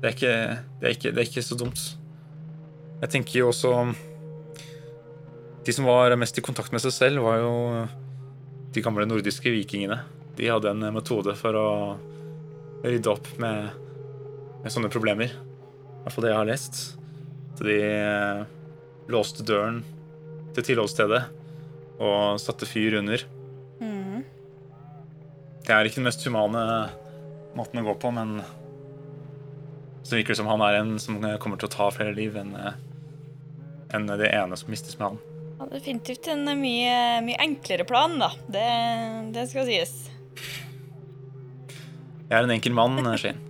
Det 0.00 0.06
er, 0.06 0.14
ikke, 0.14 0.34
det, 0.80 0.86
er 0.86 0.94
ikke, 0.94 1.10
det 1.14 1.18
er 1.22 1.26
ikke 1.26 1.42
så 1.42 1.56
dumt. 1.58 1.80
Jeg 3.00 3.10
tenker 3.10 3.40
jo 3.40 3.48
også 3.50 3.72
De 5.66 5.72
som 5.74 5.84
var 5.84 6.14
mest 6.16 6.38
i 6.38 6.44
kontakt 6.44 6.72
med 6.72 6.80
seg 6.80 6.92
selv, 6.94 7.22
var 7.26 7.42
jo 7.42 7.54
de 8.72 8.80
gamle 8.84 9.04
nordiske 9.04 9.50
vikingene. 9.52 9.98
De 10.38 10.46
hadde 10.48 10.70
en 10.70 10.86
metode 10.94 11.34
for 11.36 11.52
å 11.58 11.66
rydde 12.86 13.10
opp 13.10 13.26
med, 13.42 13.74
med 14.62 14.72
sånne 14.72 14.88
problemer. 14.88 15.34
I 15.34 16.00
hvert 16.06 16.14
fall 16.14 16.24
det 16.24 16.30
jeg 16.32 16.38
har 16.38 16.48
lest. 16.48 16.78
Så 17.58 17.66
de 17.66 17.76
eh, 17.84 18.44
låste 19.12 19.44
døren 19.44 19.82
til 20.56 20.64
tilholdsstedet 20.70 21.20
og 21.98 22.38
satte 22.40 22.64
fyr 22.70 22.96
under. 23.02 23.26
Det 25.68 25.76
er 25.76 25.84
ikke 25.84 26.00
den 26.00 26.08
mest 26.08 26.24
humane 26.24 26.62
måten 27.58 27.82
å 27.82 27.88
gå 27.90 27.94
på, 28.00 28.10
men 28.16 28.38
så 30.00 30.16
virker 30.16 30.32
det 30.32 30.38
som 30.40 30.48
han 30.48 30.62
er 30.64 30.78
en 30.78 30.94
som 31.02 31.18
kommer 31.42 31.60
til 31.60 31.68
å 31.68 31.74
ta 31.74 31.90
flere 31.92 32.14
liv 32.16 32.38
enn 32.40 32.54
enn 33.94 34.08
det 34.20 34.30
ene 34.32 34.56
som 34.56 34.70
mistes 34.72 34.98
med 34.98 35.10
han. 35.10 35.18
Ja, 35.58 35.66
definitivt 35.72 36.28
en 36.30 36.44
mye, 36.60 36.96
mye 37.24 37.38
enklere 37.42 37.86
plan, 37.88 38.16
da. 38.20 38.30
Det, 38.46 38.66
det 39.34 39.46
skal 39.50 39.68
sies. 39.68 39.94
Jeg 42.28 42.36
er 42.36 42.44
en 42.44 42.56
enkel 42.56 42.76
mann, 42.76 43.00
Skien. 43.20 43.44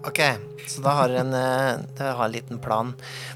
Ok, 0.00 0.16
så 0.64 0.80
da 0.80 0.94
har 0.96 1.10
dere 1.12 1.26
en, 1.26 1.34
eh, 1.36 2.06
har 2.16 2.22
en 2.24 2.32
liten 2.32 2.56
plan. 2.64 2.94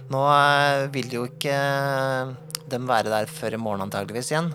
Nå 0.09 0.21
eh, 0.33 0.87
vil 0.95 1.11
jo 1.13 1.27
ikke 1.29 1.53
eh, 1.53 2.31
dem 2.73 2.87
være 2.89 3.13
der 3.13 3.29
før 3.29 3.59
i 3.59 3.61
morgen 3.61 3.85
antageligvis 3.85 4.31
igjen. 4.33 4.49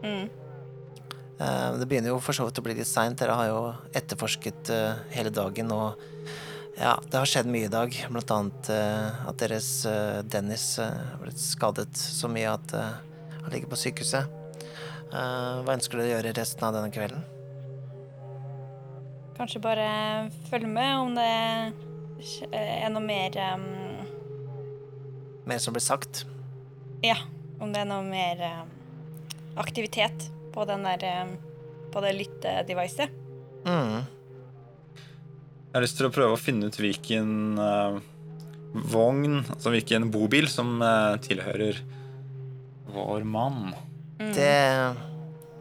Mm. 0.00 0.30
Eh, 1.40 1.72
Det 1.78 1.88
begynner 1.88 2.12
jo 2.12 2.20
for 2.20 2.36
så 2.36 2.46
vidt 2.48 2.58
å 2.58 2.64
bli 2.66 2.76
litt 2.78 2.90
seint. 2.90 3.18
Dere 3.18 3.36
har 3.38 3.50
jo 3.50 3.62
etterforsket 3.94 4.72
eh, 4.72 5.02
hele 5.16 5.30
dagen, 5.34 5.72
og 5.72 5.98
ja, 6.78 6.96
det 7.08 7.18
har 7.18 7.28
skjedd 7.28 7.50
mye 7.52 7.68
i 7.68 7.72
dag. 7.72 7.96
Blant 8.10 8.30
annet 8.34 8.70
eh, 8.72 9.24
at 9.28 9.40
deres 9.42 9.70
Dennis 10.32 10.76
har 10.80 11.18
blitt 11.22 11.40
skadet 11.40 11.92
så 11.96 12.30
mye 12.32 12.54
at 12.56 12.76
han 13.42 13.50
ligger 13.52 13.70
på 13.72 13.80
sykehuset. 13.80 14.38
Eh, 15.12 15.62
Hva 15.62 15.76
ønsker 15.76 15.98
dere 16.00 16.08
å 16.08 16.12
gjøre 16.16 16.36
resten 16.38 16.64
av 16.66 16.76
denne 16.76 16.92
kvelden? 16.94 17.24
Kanskje 19.36 19.62
bare 19.64 19.86
følge 20.48 20.68
med 20.70 20.92
om 21.00 21.14
det 21.16 21.26
er 22.52 22.92
noe 22.92 23.02
mer 23.02 23.36
um, 23.56 23.64
Mer 25.48 25.58
som 25.58 25.74
blir 25.74 25.82
sagt? 25.82 26.22
Ja, 27.02 27.16
om 27.58 27.72
det 27.74 27.82
er 27.82 27.88
noe 27.90 28.04
mer 28.06 28.38
um, 28.62 28.70
aktivitet 29.58 30.28
på 30.54 30.64
den 30.68 30.84
der 30.86 31.04
um, 31.24 31.34
På 31.92 32.00
det 32.04 32.14
lyttedevicet. 32.16 33.10
Mm. 33.66 34.02
Jeg 35.72 35.76
har 35.76 35.84
lyst 35.84 35.96
til 36.00 36.08
å 36.08 36.12
prøve 36.12 36.36
å 36.36 36.40
finne 36.40 36.68
ut 36.68 36.76
hvilken 36.80 37.58
uh, 37.60 37.98
vogn, 38.92 39.42
altså 39.52 39.72
hvilken 39.74 40.10
bobil, 40.12 40.48
som 40.48 40.80
uh, 40.80 41.16
tilhører 41.24 41.80
vår 42.92 43.24
mann. 43.28 43.72
Det 44.18 44.56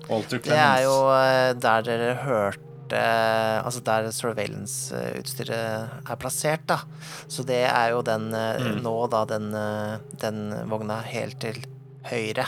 Det 0.08 0.56
er 0.56 0.82
jo 0.86 0.96
uh, 1.12 1.52
der 1.56 1.88
dere 1.88 2.12
hørte 2.26 2.68
Altså 2.92 3.80
der 3.88 4.10
surveillance-utstyret 4.12 6.10
er 6.12 6.18
plassert, 6.20 6.66
da. 6.68 6.82
Så 7.32 7.46
det 7.48 7.62
er 7.70 7.94
jo 7.94 8.02
den 8.04 8.34
eh, 8.36 8.60
Mm. 8.60 8.82
nå, 8.84 8.96
da, 9.08 9.22
den, 9.30 9.46
eh, 9.56 9.94
den 10.20 10.42
vogna 10.68 10.98
helt 11.08 11.40
til 11.40 11.56
høyre 12.10 12.44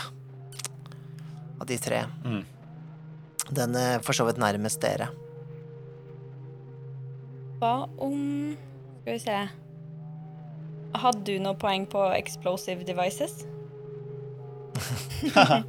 av 1.64 1.68
de 1.72 1.78
tre. 1.80 2.04
Mm. 2.24 2.42
Den 3.56 3.76
er 3.80 4.00
for 4.04 4.16
så 4.16 4.24
vidt 4.28 4.38
nærmest 4.40 4.80
dere. 4.84 5.08
Hva 7.60 7.74
om 8.02 8.18
Skal 9.04 9.12
vi 9.14 9.20
se 9.22 9.36
Hadde 10.94 11.24
du 11.26 11.38
noe 11.42 11.56
poeng 11.58 11.84
på 11.90 12.00
explosive 12.16 12.86
devices? 12.88 13.42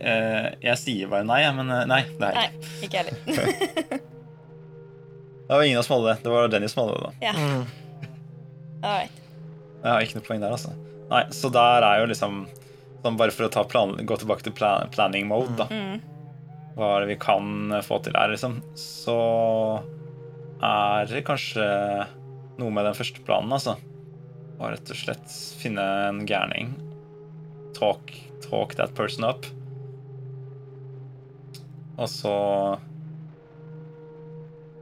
Eh, 0.00 0.46
jeg 0.64 0.78
sier 0.80 1.10
bare 1.12 1.26
nei, 1.28 1.42
men 1.52 1.68
eh, 1.74 1.82
nei, 1.84 1.98
det 2.16 2.24
er 2.30 2.36
Nei, 2.38 2.44
ikke. 2.86 3.02
heller. 3.02 3.18
Det 5.50 5.58
var 5.58 5.64
ingen 5.66 5.80
av 5.80 5.84
som 5.84 5.96
hadde 5.98 6.14
det. 6.14 6.22
Det 6.24 6.30
var 6.32 6.48
Dennis 6.48 6.72
som 6.72 6.86
hadde 6.86 6.94
det. 6.94 7.02
da. 7.04 7.10
Ja. 7.26 7.32
Mm. 7.36 7.66
All 8.80 8.94
right. 8.94 9.16
Jeg 9.82 9.90
har 9.90 10.04
ikke 10.06 10.16
noe 10.20 10.24
poeng 10.30 10.40
der, 10.40 10.54
altså. 10.56 10.72
Nei, 11.10 11.20
Så 11.36 11.50
der 11.52 11.84
er 11.84 12.00
jo 12.00 12.06
liksom 12.14 12.38
sånn 13.04 13.18
Bare 13.20 13.34
for 13.34 13.48
å 13.48 13.52
ta 13.52 13.64
plan, 13.68 13.94
gå 13.96 14.16
tilbake 14.20 14.46
til 14.46 14.54
plan, 14.56 14.90
planning 14.92 15.28
mode, 15.30 15.56
da. 15.58 15.68
Mm. 15.70 16.00
Hva 16.76 16.94
er 16.94 17.04
det 17.04 17.14
vi 17.14 17.20
kan 17.20 17.74
få 17.84 17.98
til 18.04 18.16
her, 18.16 18.32
liksom? 18.32 18.60
Så 18.78 19.16
er 20.64 21.08
det 21.10 21.24
kanskje 21.26 21.64
noe 22.60 22.74
med 22.74 22.86
den 22.86 22.96
første 22.96 23.24
planen, 23.24 23.52
altså. 23.56 23.76
Og 24.60 24.74
rett 24.74 24.92
og 24.92 25.00
slett 25.00 25.34
finne 25.60 25.84
en 26.10 26.22
gærning. 26.28 26.74
Talk, 27.76 28.12
talk 28.44 28.76
that 28.76 28.94
person 28.96 29.24
up. 29.24 29.48
Og 32.00 32.08
så 32.08 32.34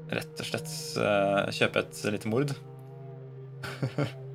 rett 0.09 0.40
og 0.40 0.49
slett 0.49 0.71
uh, 1.03 1.51
kjøpe 1.55 1.85
et 1.85 2.01
lite 2.14 2.31
mord. 2.31 2.55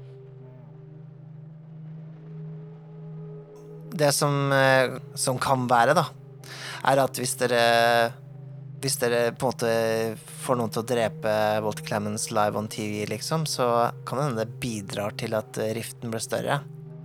Det 3.94 4.12
som, 4.16 4.52
eh, 4.52 4.98
som 5.16 5.40
kan 5.42 5.68
være, 5.70 5.96
da, 5.98 6.08
er 6.90 7.04
at 7.04 7.22
hvis 7.22 7.38
dere 7.40 7.64
Hvis 8.84 8.98
dere 9.00 9.32
på 9.32 9.48
en 9.48 9.54
måte 9.54 9.74
får 10.44 10.58
noen 10.60 10.72
til 10.76 10.82
å 10.82 10.88
drepe 10.90 11.34
Walter 11.64 11.86
Clemens 11.88 12.26
live 12.36 12.60
on 12.60 12.68
TV, 12.68 13.06
liksom, 13.08 13.46
så 13.48 13.94
kan 14.04 14.20
det 14.20 14.26
hende 14.26 14.44
det 14.44 14.60
bidrar 14.60 15.16
til 15.16 15.38
at 15.38 15.56
riften 15.56 16.12
blir 16.12 16.20
større. 16.20 16.58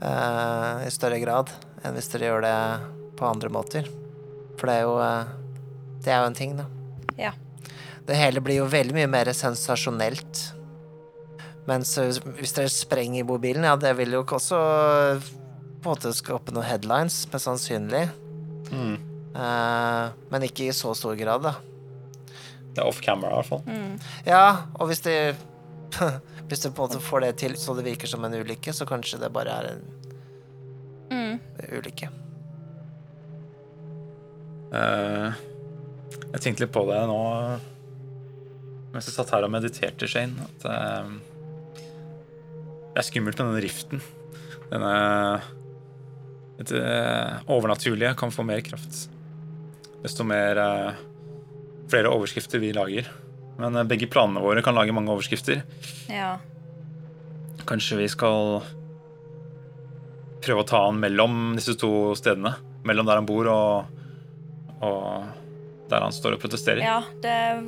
Uh, 0.03 0.83
I 0.83 0.91
større 0.91 1.21
grad 1.23 1.53
enn 1.87 1.95
hvis 1.95 2.11
dere 2.11 2.33
gjør 2.33 2.43
det 2.43 2.57
på 3.19 3.27
andre 3.31 3.51
måter. 3.55 3.87
For 4.59 4.67
det 4.67 4.75
er 4.75 4.87
jo 4.87 4.99
eh, 5.03 5.33
Det 6.03 6.13
er 6.13 6.23
jo 6.23 6.29
en 6.31 6.39
ting, 6.39 6.59
da. 6.59 6.67
Ja. 7.19 7.33
Det 8.07 8.17
hele 8.17 8.43
blir 8.43 8.63
jo 8.63 8.71
veldig 8.71 8.95
mye 8.97 9.11
mer 9.11 9.31
sensasjonelt. 9.37 10.45
Mens 11.69 11.91
hvis 12.01 12.55
dere 12.57 12.71
sprenger 12.73 13.27
mobilen, 13.29 13.67
ja, 13.67 13.75
det 13.77 13.93
vil 13.99 14.15
jo 14.17 14.23
også 14.25 14.59
på 15.83 15.89
en 15.89 15.95
måte 15.95 16.13
skape 16.17 16.53
noen 16.55 16.67
headlines, 16.67 17.21
mest 17.33 17.47
sannsynlig. 17.49 18.05
Mm. 18.73 18.97
Uh, 19.35 20.09
men 20.33 20.47
ikke 20.49 20.67
i 20.69 20.75
så 20.75 20.95
stor 20.99 21.15
grad, 21.19 21.45
da. 21.47 21.55
Det 22.75 22.83
er 22.83 22.89
off 22.89 23.01
camera, 23.05 23.31
i 23.31 23.39
hvert 23.41 23.51
fall. 23.51 23.63
Mm. 23.67 23.95
Ja, 24.27 24.43
og 24.79 24.91
hvis 24.91 25.05
de 25.07 25.15
Hvis 26.49 26.63
du 26.65 26.71
på 26.71 26.85
en 26.85 26.89
måte 26.89 27.01
får 27.05 27.23
det 27.25 27.31
til 27.43 27.55
så 27.61 27.75
det 27.77 27.85
virker 27.85 28.09
som 28.09 28.25
en 28.25 28.35
ulykke, 28.37 28.73
så 28.73 28.87
kanskje 28.89 29.19
det 29.23 29.33
bare 29.35 29.55
er 29.61 29.71
en 29.75 29.87
Mm. 31.09 31.39
ulykke. 31.73 32.11
Uh, 34.69 35.33
jeg 36.35 36.41
tenkte 36.45 36.67
litt 36.67 36.75
på 36.75 36.83
det 36.91 36.99
nå 37.09 37.21
mens 38.93 39.09
jeg 39.09 39.15
satt 39.15 39.33
her 39.33 39.45
og 39.47 39.53
mediterte, 39.53 40.09
Shane. 40.09 40.45
At 40.45 40.67
uh, 40.69 41.09
det 42.93 43.01
er 43.01 43.07
skummelt 43.09 43.41
med 43.41 43.51
denne 43.51 43.65
riften. 43.65 44.05
Denne 44.69 44.93
Dette 46.59 46.81
overnaturlige 47.47 48.15
kan 48.19 48.33
få 48.35 48.43
mer 48.47 48.61
kraft. 48.67 49.07
Desto 50.03 50.27
mer 50.27 50.59
eh, 50.59 50.99
flere 51.91 52.11
overskrifter 52.11 52.59
vi 52.63 52.73
lager. 52.75 53.11
Men 53.59 53.77
eh, 53.77 53.87
begge 53.87 54.11
planene 54.11 54.43
våre 54.43 54.63
kan 54.67 54.75
lage 54.75 54.95
mange 54.95 55.15
overskrifter. 55.15 55.63
Ja. 56.11 56.37
Kanskje 57.69 58.01
vi 58.03 58.09
skal 58.11 58.61
prøve 60.43 60.65
å 60.65 60.69
ta 60.69 60.85
han 60.87 60.99
mellom 61.03 61.55
disse 61.59 61.77
to 61.79 62.15
stedene. 62.19 62.57
Mellom 62.87 63.07
der 63.07 63.21
han 63.21 63.29
bor 63.29 63.51
og, 63.53 64.01
og 64.83 65.89
der 65.91 66.05
han 66.05 66.15
står 66.15 66.37
og 66.37 66.43
protesterer. 66.43 66.83
ja, 66.85 67.01
det 67.23 67.33
er 67.33 67.63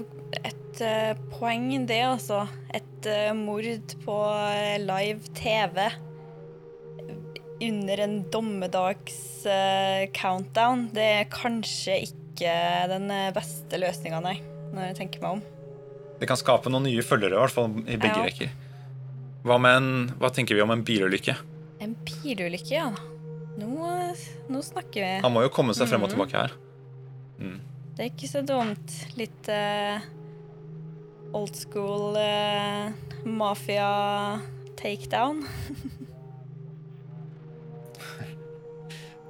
et 0.45 0.83
eh, 0.85 1.17
poeng, 1.39 1.73
det, 1.87 2.03
altså. 2.07 2.45
Et 2.75 3.09
eh, 3.09 3.33
mord 3.37 3.95
på 4.05 4.17
eh, 4.51 4.79
live 4.83 5.35
TV 5.37 5.91
under 7.61 8.01
en 8.01 8.15
dommedags 8.33 9.45
eh, 9.47 10.07
countdown. 10.17 10.87
Det 10.95 11.05
er 11.21 11.29
kanskje 11.33 11.99
ikke 12.09 12.55
den 12.91 13.11
eh, 13.13 13.31
beste 13.37 13.81
løsninga, 13.81 14.21
nei, 14.25 14.37
når 14.73 14.91
jeg 14.91 14.97
tenker 15.03 15.21
meg 15.25 15.39
om. 15.39 15.43
Det 16.21 16.29
kan 16.29 16.37
skape 16.41 16.73
noen 16.73 16.85
nye 16.89 17.05
følgere, 17.05 17.37
i 17.37 17.41
hvert 17.41 17.55
fall 17.57 17.71
i 17.87 17.97
begge 18.01 18.17
Ja. 18.17 18.27
rekker. 18.29 18.51
Hva, 19.45 19.57
en, 19.71 20.11
hva 20.21 20.29
tenker 20.37 20.55
vi 20.59 20.61
om 20.65 20.71
en 20.75 20.83
bilulykke? 20.85 21.35
En 21.81 21.95
bilulykke, 22.05 22.75
ja. 22.77 22.91
Nå, 23.61 23.89
nå 24.53 24.61
snakker 24.65 25.01
vi. 25.01 25.13
Han 25.25 25.33
må 25.33 25.43
jo 25.47 25.53
komme 25.53 25.73
seg 25.77 25.89
frem 25.89 26.03
og 26.05 26.11
Mhm. 26.11 26.17
tilbake 26.17 26.37
her. 26.45 26.53
Mm. 27.41 27.59
Det 27.97 28.05
er 28.05 28.11
ikke 28.13 28.29
så 28.31 28.43
dumt. 28.47 28.93
Litt 29.17 29.49
uh, 29.53 30.01
old 31.37 31.57
school 31.57 32.17
uh, 32.17 32.93
mafia 33.25 34.41
takedown. 34.81 35.43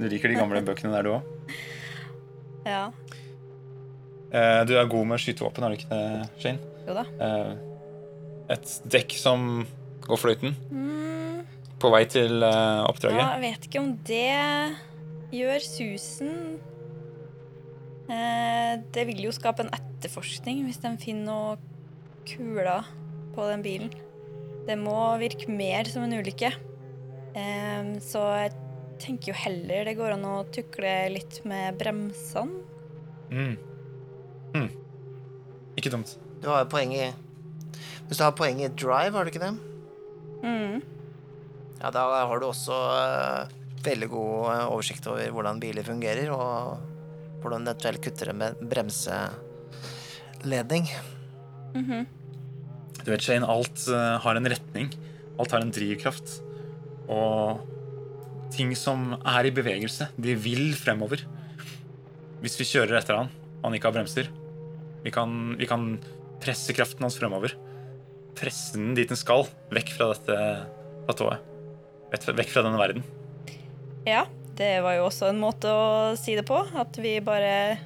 Du 0.01 0.07
liker 0.09 0.33
de 0.33 0.39
gamle 0.39 0.63
bøkene 0.65 0.95
der, 0.95 1.05
du 1.05 1.11
òg? 1.19 1.55
Ja. 2.65 2.87
Eh, 4.33 4.61
du 4.69 4.75
er 4.79 4.89
god 4.89 5.09
med 5.11 5.21
skytevåpen, 5.21 5.65
er 5.67 5.75
du 5.75 5.77
ikke 5.81 5.91
det, 5.91 6.29
Shane? 6.41 6.59
Jo 6.87 6.95
da. 6.97 7.05
Eh, 7.27 7.53
et 8.57 8.73
dekk 8.91 9.15
som 9.21 9.45
går 10.07 10.19
fløyten 10.19 10.55
Mm, 10.73 11.45
på 11.83 11.91
vei 11.93 12.05
til 12.11 12.43
eh, 12.43 12.51
ja, 12.51 12.87
oppdraget. 12.89 13.21
jeg 13.21 13.43
vet 13.45 13.69
ikke 13.69 13.83
om 13.83 13.91
det 14.09 15.37
gjør 15.37 15.67
susen. 15.69 16.33
Eh, 18.11 18.73
det 18.95 19.05
vil 19.07 19.21
jo 19.29 19.35
skape 19.35 19.63
en 19.67 19.71
etterforskning 19.77 20.65
hvis 20.67 20.81
de 20.83 20.95
finner 21.03 21.29
noe 21.29 21.59
kuler 22.27 22.89
på 23.37 23.47
den 23.53 23.63
bilen. 23.65 23.93
Det 24.67 24.77
må 24.79 24.97
virke 25.23 25.49
mer 25.51 25.87
som 25.91 26.05
en 26.07 26.17
ulykke. 26.19 26.51
Eh, 27.39 27.93
så 28.03 28.25
jeg 28.43 28.53
tenker 29.01 29.33
jo 29.33 29.37
heller 29.37 29.85
det 29.89 29.97
går 29.99 30.11
an 30.17 30.25
å 30.29 30.35
tukle 30.53 30.93
litt 31.15 31.41
med 31.49 31.79
bremsene. 31.81 32.55
Mm. 33.31 33.57
Mm. 34.57 34.71
Ikke 35.79 35.93
dumt. 35.93 36.11
Du 36.43 36.47
har 36.51 36.59
jo 36.65 36.73
poeng 36.73 36.91
i 36.97 37.13
Hvis 38.09 38.19
du 38.19 38.25
har 38.25 38.35
poeng 38.35 38.59
i 38.59 38.75
drive, 38.75 39.15
har 39.15 39.25
du 39.25 39.31
ikke 39.31 39.45
det? 39.45 39.55
Mm. 40.43 40.81
Ja, 41.81 41.91
da 41.95 42.03
har 42.27 42.39
du 42.41 42.47
også 42.49 42.75
uh, 42.75 43.47
veldig 43.85 44.09
god 44.13 44.53
eh, 44.53 44.67
oversikt 44.69 45.07
over 45.09 45.31
hvordan 45.33 45.61
biler 45.63 45.85
fungerer, 45.87 46.31
og 46.35 46.79
hvordan 47.41 47.65
du 47.65 47.71
eventuelt 47.71 48.03
kutter 48.05 48.27
det 48.33 48.37
med 48.37 48.55
bremseledning. 48.73 50.85
-hmm. 51.73 52.07
Du 53.05 53.11
vet, 53.11 53.23
Shane, 53.23 53.47
alt 53.47 53.89
uh, 53.89 54.21
har 54.21 54.35
en 54.37 54.49
retning. 54.49 54.91
Alt 55.39 55.51
har 55.51 55.61
en 55.61 55.73
drivkraft. 55.73 56.43
Og 57.09 57.61
ting 58.55 58.73
som 58.79 59.15
er 59.21 59.47
i 59.49 59.53
bevegelse, 59.55 60.09
de 60.21 60.35
vil 60.39 60.73
fremover. 60.79 61.23
Hvis 62.41 62.57
vi 62.61 62.67
kjører 62.69 62.99
etter 63.01 63.19
han, 63.21 63.31
og 63.61 63.69
han 63.69 63.77
ikke 63.77 63.91
har 63.91 63.97
bremser, 63.99 64.31
vi 65.05 65.13
kan, 65.15 65.55
vi 65.61 65.69
kan 65.69 65.95
presse 66.43 66.75
kraften 66.77 67.05
hans 67.07 67.19
fremover. 67.21 67.55
Presse 68.39 68.77
den 68.79 68.95
dit 68.97 69.09
den 69.11 69.19
skal, 69.21 69.47
vekk 69.75 69.93
fra 69.97 70.11
dette 70.15 70.37
platået. 71.09 71.47
Vekk- 72.11 72.51
fra 72.51 72.65
denne 72.67 72.81
verden. 72.81 73.05
Ja, 74.09 74.25
det 74.59 74.81
var 74.83 74.97
jo 74.97 75.07
også 75.07 75.29
en 75.31 75.41
måte 75.41 75.71
å 75.71 76.17
si 76.19 76.35
det 76.39 76.47
på. 76.49 76.59
At 76.81 76.97
vi 77.01 77.19
bare 77.25 77.79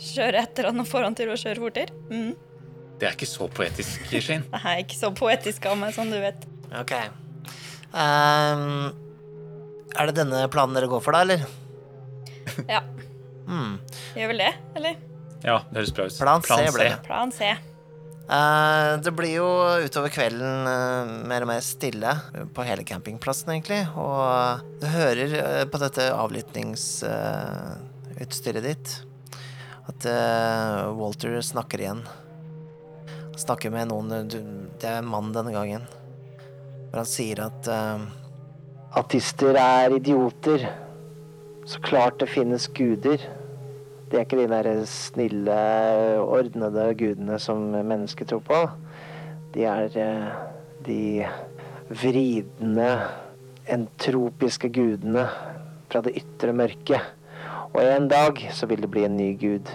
kjører 0.00 0.42
etter 0.44 0.68
han 0.70 0.80
og 0.82 0.88
får 0.88 1.06
han 1.08 1.16
til 1.18 1.32
å 1.32 1.38
kjøre 1.40 1.62
fortere. 1.64 1.96
Mm. 2.12 2.32
Det 3.00 3.08
er 3.08 3.16
ikke 3.16 3.26
så 3.32 3.48
poetisk, 3.50 4.04
Shane. 4.22 4.44
Det 4.52 4.60
er 4.62 4.82
ikke 4.84 5.00
så 5.00 5.10
poetisk 5.16 5.66
av 5.72 5.78
meg, 5.80 5.96
som 5.96 6.12
du 6.12 6.18
vet. 6.22 6.44
Ok. 6.78 6.92
Ehm, 7.92 8.92
er 9.96 10.04
det 10.08 10.14
denne 10.20 10.40
planen 10.52 10.76
dere 10.76 10.90
går 10.90 11.02
for, 11.04 11.12
da, 11.16 11.20
eller? 11.26 11.40
Ja. 12.68 12.80
Mm. 13.46 13.78
Gjør 14.16 14.28
vel 14.32 14.40
det, 14.44 14.52
eller? 14.78 14.94
Ja, 15.42 15.56
det 15.68 15.76
høres 15.80 15.94
bra 15.94 16.02
ut. 16.06 16.18
Plan 16.22 16.42
C 16.46 16.50
ble 16.70 16.84
det. 16.86 16.98
Plan 17.06 17.30
C. 17.34 17.38
Uh, 18.32 18.90
det 19.02 19.12
blir 19.18 19.34
jo 19.34 19.48
utover 19.82 20.10
kvelden 20.14 20.54
uh, 20.64 21.04
mer 21.28 21.42
og 21.42 21.48
mer 21.50 21.60
stille 21.66 22.12
på 22.54 22.64
hele 22.64 22.84
campingplassen, 22.86 23.50
egentlig. 23.56 23.82
Og 23.98 24.60
du 24.80 24.86
hører 24.88 25.28
uh, 25.34 25.64
på 25.68 25.78
dette 25.82 26.02
avlyttingsutstyret 26.14 28.64
ditt 28.64 28.88
at 29.90 30.06
Walter 30.94 31.40
snakker 31.42 31.80
igjen. 31.82 32.06
Han 33.18 33.42
snakker 33.42 33.70
med 33.74 33.90
noen 33.90 34.28
du, 34.30 34.38
Det 34.78 34.86
er 34.86 34.98
en 35.00 35.10
mann 35.10 35.34
denne 35.34 35.50
gangen. 35.52 35.82
Hvor 36.86 37.02
han 37.02 37.10
sier 37.10 37.42
at 37.42 37.66
Artister 38.92 39.56
er 39.56 39.94
idioter. 39.96 40.66
Så 41.64 41.80
klart 41.80 42.18
det 42.20 42.28
finnes 42.28 42.66
guder. 42.76 43.22
De 44.10 44.18
er 44.18 44.26
ikke 44.26 44.42
de 44.42 44.50
der 44.50 44.82
snille, 44.84 45.54
ordnede 46.20 46.90
gudene 47.00 47.38
som 47.40 47.70
mennesker 47.72 48.28
tror 48.28 48.42
på. 48.44 48.58
De 49.54 49.64
er 49.64 49.96
eh, 49.96 50.28
de 50.84 51.24
vridende, 51.88 52.90
entropiske 53.72 54.68
gudene 54.68 55.24
fra 55.88 56.04
det 56.04 56.12
ytre 56.20 56.52
mørket. 56.52 57.08
Og 57.72 57.80
en 57.80 58.12
dag 58.12 58.44
så 58.52 58.68
vil 58.68 58.84
det 58.84 58.92
bli 58.92 59.06
en 59.08 59.16
ny 59.16 59.32
gud 59.40 59.72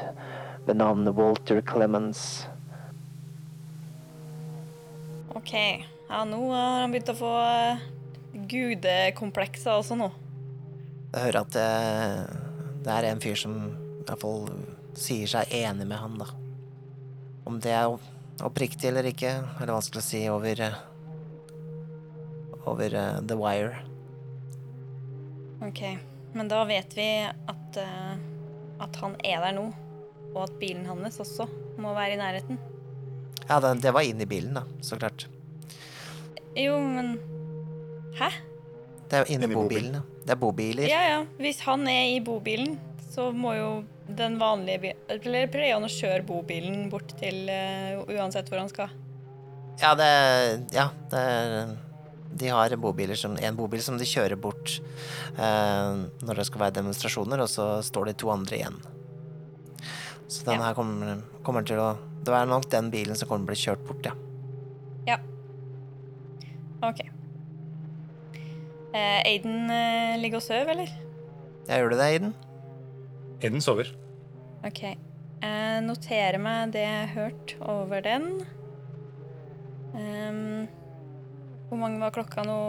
ved 0.67 0.77
navn 0.77 1.09
Walter 1.09 1.63
Clemens. 1.65 2.45
OK. 5.33 5.53
Ja, 6.05 6.21
nå 6.21 6.51
har 6.53 6.83
han 6.83 6.93
begynt 6.93 7.15
å 7.15 7.17
få 7.17 7.37
eh, 8.37 8.47
gudekomplekser 8.51 9.77
også 9.77 9.97
nå. 9.99 10.11
Jeg 11.13 11.23
hører 11.23 11.41
at 11.41 11.55
det, 11.55 11.69
det 12.85 12.93
er 12.93 13.09
en 13.09 13.23
fyr 13.23 13.39
som 13.39 13.55
i 13.57 14.03
hvert 14.07 14.21
fall 14.21 14.45
sier 14.97 15.29
seg 15.29 15.51
enig 15.53 15.87
med 15.87 15.99
han, 15.99 16.19
da. 16.19 16.29
Om 17.47 17.59
det 17.63 17.73
er 17.73 17.97
oppriktig 18.45 18.89
eller 18.91 19.07
ikke, 19.09 19.33
er 19.41 19.65
det 19.65 19.75
vanskelig 19.75 20.03
å 20.03 20.07
si 20.07 20.21
over 20.31 20.63
eh, 20.67 20.79
over 22.67 22.95
uh, 22.95 23.21
The 23.23 23.35
Wire. 23.39 23.77
OK. 25.63 25.81
Men 26.33 26.49
da 26.51 26.65
vet 26.67 26.97
vi 26.97 27.07
at, 27.23 27.77
uh, 27.79 28.17
at 28.83 28.99
han 29.01 29.15
er 29.23 29.39
der 29.45 29.55
nå. 29.55 29.69
Og 30.33 30.41
at 30.43 30.57
bilen 30.59 30.83
hans 30.85 31.21
også 31.23 31.47
må 31.79 31.93
være 31.95 32.17
i 32.17 32.19
nærheten. 32.19 32.59
Ja, 33.47 33.61
det, 33.63 33.77
det 33.85 33.93
var 33.95 34.03
inn 34.03 34.21
i 34.21 34.27
bilen, 34.27 34.59
da, 34.59 34.65
så 34.83 34.99
klart. 34.99 35.29
Jo, 36.57 36.75
men 36.81 37.15
Hæ? 38.17 38.29
Det 39.07 39.19
er 39.21 39.29
inne 39.31 39.47
Inn 39.47 39.51
i 39.51 39.53
i 39.53 39.57
bobilen, 39.57 39.93
ja. 39.99 40.01
Det 40.27 40.33
er 40.35 40.39
bobiler. 40.41 40.89
Ja 40.91 41.01
ja, 41.07 41.19
hvis 41.39 41.61
han 41.63 41.87
er 41.87 42.09
i 42.17 42.19
bobilen, 42.23 42.75
så 43.13 43.29
må 43.31 43.53
jo 43.55 43.69
den 44.17 44.37
vanlige 44.39 44.81
bilen 44.83 45.11
Eller 45.11 45.47
pleier 45.51 45.75
han 45.75 45.87
å 45.87 45.91
kjøre 45.91 46.23
bobilen 46.27 46.87
bort 46.91 47.11
til 47.19 47.47
uh, 47.51 48.03
uansett 48.17 48.49
hvor 48.51 48.61
han 48.61 48.71
skal? 48.71 48.91
Ja, 49.81 49.93
det 49.95 50.09
Ja, 50.75 50.89
det 51.11 51.21
er 51.21 51.75
De 52.37 52.51
har 52.51 52.75
bobiler 52.81 53.15
som, 53.15 53.37
en 53.39 53.55
bobil 53.57 53.81
som 53.83 53.97
de 53.97 54.05
kjører 54.05 54.35
bort 54.35 54.77
eh, 55.39 55.93
når 56.21 56.41
det 56.41 56.45
skal 56.49 56.59
være 56.65 56.75
demonstrasjoner, 56.75 57.39
og 57.41 57.47
så 57.49 57.79
står 57.81 58.09
det 58.09 58.17
to 58.21 58.29
andre 58.29 58.57
igjen. 58.59 58.75
Så 60.27 60.43
den 60.45 60.59
Ja. 60.59 60.67
her 60.67 60.73
kommer, 60.75 61.21
kommer 61.41 61.63
til 61.65 61.79
å 61.79 61.97
Det 62.23 62.33
er 62.35 62.45
nok 62.45 62.69
den 62.69 62.91
bilen 62.91 63.15
som 63.15 63.29
kommer 63.29 63.45
til 63.45 63.47
å 63.47 63.53
bli 63.53 63.63
kjørt 63.63 63.87
bort, 63.87 64.05
ja. 64.05 64.13
Ja. 65.07 65.17
OK. 66.83 67.16
Eh, 68.95 69.19
Aiden 69.27 69.71
eh, 69.73 70.17
ligger 70.21 70.39
og 70.39 70.45
sover, 70.45 70.71
eller? 70.73 70.91
Ja, 71.67 71.79
gjør 71.79 71.91
du 71.91 71.97
det, 71.99 72.07
Aiden? 72.07 72.35
Aiden 73.41 73.63
sover. 73.63 73.91
OK. 74.67 74.83
Jeg 75.37 75.81
noterer 75.85 76.39
meg 76.41 76.73
det 76.73 76.83
jeg 76.85 77.01
har 77.03 77.13
hørt 77.13 77.55
over 77.61 78.01
den. 78.05 78.29
Um, 79.97 80.67
hvor 81.69 81.79
mange 81.81 81.99
var 82.01 82.13
klokka 82.15 82.43
nå? 82.47 82.59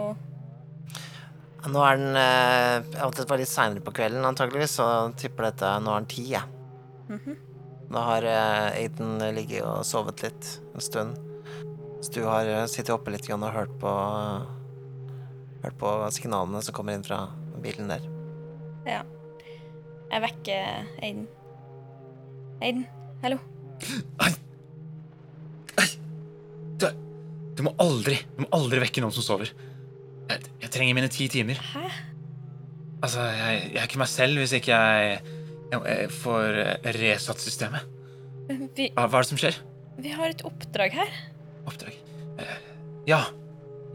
Nå 1.69 1.81
er 1.83 1.97
den 1.99 2.15
eh, 2.15 2.85
ja, 2.95 3.07
Det 3.11 3.25
var 3.27 3.41
litt 3.41 3.51
seinere 3.51 3.83
på 3.83 3.91
kvelden, 3.95 4.23
antageligvis, 4.25 4.77
så 4.79 4.85
tipper 5.19 5.49
dette 5.49 5.71
Nå 5.83 5.91
er 5.91 6.03
den 6.03 6.11
ti, 6.11 6.25
jeg. 6.31 6.45
Mhm. 7.09 7.37
Da 7.89 8.05
har 8.05 8.27
eh, 8.29 8.83
Aiden 8.83 9.17
ligget 9.35 9.65
og 9.65 9.81
sovet 9.87 10.21
litt 10.27 10.49
en 10.75 10.83
stund. 10.83 11.17
Så 11.99 12.13
du 12.15 12.21
har 12.27 12.47
eh, 12.47 12.67
sittet 12.69 12.93
oppe 12.93 13.11
litt 13.15 13.27
grann 13.27 13.43
og 13.43 13.55
hørt 13.55 13.73
på 13.81 13.93
Hørt 15.63 15.77
på 15.79 15.91
signalene 16.15 16.61
som 16.63 16.75
kommer 16.77 16.95
inn 16.95 17.03
fra 17.05 17.23
bilen 17.63 17.89
der. 17.91 18.05
Ja. 18.87 19.01
Jeg 20.09 20.23
vekker 20.23 20.85
Aiden. 21.03 21.25
Aiden, 22.63 22.85
hallo. 23.23 23.37
Du, 26.79 26.87
du 27.59 27.63
må 27.65 27.73
aldri 27.81 28.15
du 28.37 28.43
må 28.45 28.49
aldri 28.55 28.79
vekke 28.83 29.03
noen 29.03 29.13
som 29.15 29.25
sover. 29.25 29.51
Jeg, 30.29 30.45
jeg 30.63 30.71
trenger 30.73 30.97
mine 30.97 31.09
ti 31.11 31.27
timer. 31.31 31.59
Hæ? 31.73 31.85
Altså, 33.03 33.23
jeg, 33.31 33.59
jeg 33.73 33.79
er 33.81 33.87
ikke 33.87 34.01
meg 34.01 34.11
selv 34.11 34.41
hvis 34.41 34.53
ikke 34.57 34.75
jeg, 34.75 35.19
jeg, 35.71 35.81
jeg 35.87 36.09
får 36.19 36.59
resatt 36.99 37.43
systemet. 37.43 37.85
Vi, 38.49 38.89
Hva, 38.95 39.05
hva 39.05 39.19
er 39.19 39.25
det 39.27 39.29
som 39.29 39.39
skjer? 39.39 39.59
vi 39.99 40.11
har 40.15 40.31
et 40.31 40.41
oppdrag 40.47 40.93
her. 40.95 41.09
Oppdrag. 41.67 41.95
Eh, 42.39 42.57
Ja. 43.09 43.19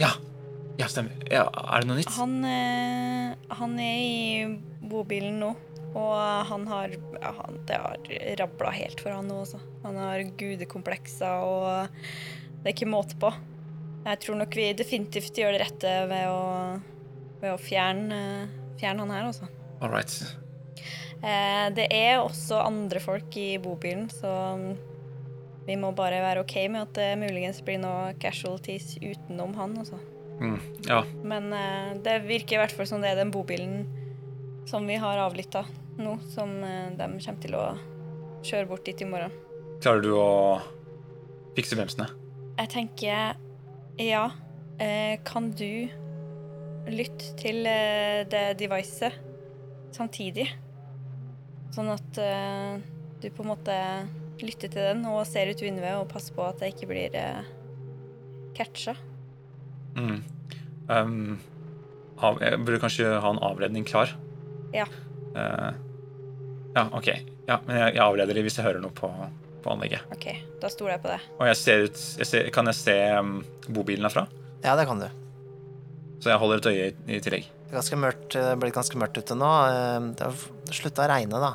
Ja. 0.01 0.11
Ja, 0.81 0.89
stemmer. 0.91 1.15
Ja, 1.31 1.45
er 1.47 1.83
det 1.83 1.89
noe 1.89 2.01
nytt? 2.01 2.11
Han, 2.17 2.37
eh, 2.49 3.35
han 3.61 3.75
er 3.79 3.99
i 4.03 4.87
bobilen 4.91 5.39
nå, 5.39 5.53
og 5.95 6.15
han 6.49 6.65
har 6.67 6.97
ja, 6.97 7.31
han, 7.39 7.59
Det 7.69 7.79
har 7.79 8.09
rabla 8.41 8.73
helt 8.75 9.03
for 9.03 9.15
han 9.15 9.29
nå 9.31 9.41
også. 9.45 9.61
Han 9.85 9.99
har 10.03 10.25
gudekomplekser, 10.41 11.45
og 11.47 11.93
det 12.63 12.73
er 12.73 12.75
ikke 12.75 12.91
måte 12.91 13.19
på. 13.23 13.31
Jeg 14.05 14.21
tror 14.25 14.41
nok 14.41 14.57
vi 14.59 14.73
definitivt 14.77 15.39
gjør 15.39 15.55
det 15.55 15.63
rette 15.63 15.93
ved 16.11 16.27
å, 16.29 16.41
ved 17.41 17.55
å 17.55 17.61
fjerne, 17.61 18.19
fjerne 18.81 19.07
han 19.07 19.15
her, 19.15 19.29
altså. 19.31 19.49
All 19.81 19.95
right. 19.95 20.17
Eh, 21.23 21.69
det 21.77 21.87
er 21.95 22.19
også 22.19 22.59
andre 22.65 23.01
folk 23.01 23.39
i 23.41 23.55
bobilen, 23.63 24.11
så 24.13 24.35
vi 25.65 25.79
må 25.81 25.95
bare 25.97 26.19
være 26.21 26.43
OK 26.45 26.57
med 26.67 26.83
at 26.83 26.99
det 26.99 27.13
muligens 27.23 27.63
blir 27.65 27.79
noe 27.81 28.13
casualties 28.21 28.99
utenom 28.99 29.55
han, 29.57 29.79
altså. 29.81 30.03
Mm, 30.41 30.59
ja. 30.89 31.01
Men 31.23 31.51
uh, 31.55 31.95
det 32.05 32.21
virker 32.27 32.59
i 32.59 32.63
hvert 32.63 32.75
fall 32.75 32.89
som 32.91 33.05
det 33.05 33.13
er 33.13 33.21
den 33.21 33.33
bobilen 33.35 33.85
som 34.69 34.87
vi 34.89 34.97
har 34.99 35.21
avlytta 35.23 35.65
nå, 36.01 36.17
som 36.33 36.57
uh, 36.65 36.91
de 36.97 37.09
kommer 37.23 37.43
til 37.45 37.59
å 37.59 37.67
kjøre 38.45 38.69
bort 38.71 38.87
dit 38.89 39.05
i 39.05 39.09
morgen. 39.09 39.35
Klarer 39.85 40.05
du 40.05 40.15
å 40.19 40.31
fikse 41.57 41.79
bremsene? 41.79 42.09
Jeg 42.59 42.73
tenker 42.75 43.37
ja. 44.01 44.25
Uh, 44.75 45.15
kan 45.23 45.53
du 45.55 45.87
lytte 46.91 47.33
til 47.41 47.65
eh, 47.69 48.25
det 48.29 48.59
devicet 48.61 49.17
samtidig? 49.95 50.49
Sånn 51.75 51.91
at 51.95 52.21
eh, 52.21 52.77
du 53.23 53.29
på 53.33 53.45
en 53.45 53.53
måte 53.55 53.77
lytter 54.43 54.69
til 54.69 54.91
den 54.91 55.05
og 55.09 55.25
ser 55.29 55.51
ut 55.51 55.63
vinduet 55.63 55.97
og 55.97 56.11
passer 56.11 56.37
på 56.37 56.45
at 56.47 56.61
det 56.61 56.75
ikke 56.75 56.91
blir 56.91 57.17
eh, 57.19 57.53
catcha. 58.57 58.97
Mm. 59.97 60.21
Um, 60.89 61.39
av, 62.19 62.39
jeg 62.43 62.61
burde 62.65 62.81
kanskje 62.83 63.09
ha 63.21 63.31
en 63.35 63.41
avledning 63.45 63.87
klar. 63.89 64.13
Ja. 64.75 64.87
Uh, 65.35 65.73
ja, 66.75 66.87
OK. 66.97 67.11
Ja, 67.49 67.59
men 67.67 67.77
jeg, 67.79 67.95
jeg 67.97 68.05
avleder 68.05 68.37
dem 68.39 68.47
hvis 68.47 68.57
jeg 68.59 68.67
hører 68.67 68.83
noe 68.83 68.95
på, 68.97 69.11
på 69.65 69.75
anlegget. 69.75 70.07
OK, 70.15 70.29
da 70.63 70.71
stoler 70.73 70.97
jeg 70.97 71.05
på 71.05 71.13
det. 71.13 71.21
Og 71.39 71.47
jeg 71.51 71.61
ser 71.61 71.85
ut 71.89 72.01
jeg 72.23 72.29
ser, 72.31 72.49
Kan 72.55 72.71
jeg 72.71 72.79
se 72.81 72.97
um, 73.21 73.37
bobilen 73.69 74.07
herfra? 74.09 74.27
Ja, 74.65 74.75
det 74.79 74.87
kan 74.89 75.03
du. 75.03 75.09
Så 76.25 76.33
jeg 76.33 76.41
holder 76.41 76.63
et 76.63 76.71
øye 76.71 76.87
i, 76.89 76.95
i 77.19 77.21
tillegg. 77.21 77.51
Det 77.65 77.73
er 77.73 77.79
ganske 77.81 77.99
mørkt, 78.01 78.29
det 78.33 78.45
er 78.49 78.59
blitt 78.61 78.77
ganske 78.77 78.99
mørkt 79.01 79.19
ute 79.19 79.35
nå. 79.37 79.51
Eh, 79.69 80.05
Det 80.17 80.25
har 80.29 80.75
slutta 80.79 81.05
å 81.05 81.09
regne, 81.11 81.41
da. 81.43 81.51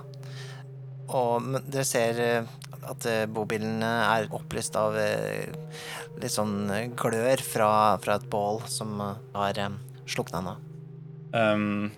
Og 1.17 1.53
dere 1.71 1.85
ser 1.87 2.19
eh, 2.23 2.49
at 2.89 3.05
eh, 3.09 3.25
bobilene 3.29 3.89
er 4.09 4.29
opplyst 4.35 4.77
av 4.79 4.97
eh, 4.99 5.49
litt 6.19 6.33
sånn 6.33 6.69
glør 6.99 7.41
fra, 7.43 7.71
fra 8.03 8.17
et 8.19 8.27
bål 8.29 8.61
som 8.69 8.99
har 9.01 9.61
slukna 10.09 10.41
nå. 10.43 10.55
Um, 11.29 11.91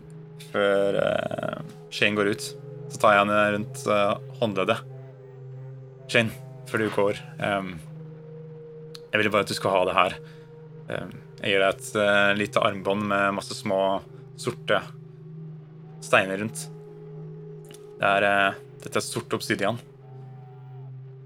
før 0.51 0.97
uh, 0.99 1.61
Shane 1.93 2.17
går 2.19 2.33
ut, 2.33 2.47
så 2.91 2.99
tar 2.99 3.15
jeg 3.15 3.21
henne 3.23 3.43
rundt 3.55 3.83
uh, 3.87 4.17
håndleddet. 4.41 4.81
Shane, 6.11 6.35
før 6.67 6.83
du 6.83 6.89
går 6.91 7.19
um, 7.39 7.69
Jeg 9.13 9.21
ville 9.21 9.31
bare 9.31 9.45
at 9.45 9.51
du 9.51 9.55
skulle 9.55 9.77
ha 9.77 9.85
det 9.87 9.95
her. 9.95 10.17
Um, 10.91 11.13
jeg 11.39 11.53
gir 11.53 11.63
deg 11.63 11.71
et 11.71 11.93
uh, 11.95 12.33
lite 12.35 12.65
armbånd 12.67 13.07
med 13.13 13.37
masse 13.39 13.55
små 13.55 13.79
sorte 14.41 14.81
steiner 16.03 16.41
rundt. 16.43 16.67
Det 18.01 18.09
er, 18.09 18.23
eh, 18.25 18.53
dette 18.81 18.97
er 18.99 19.05
sort 19.05 19.33
obsidian. 19.37 19.79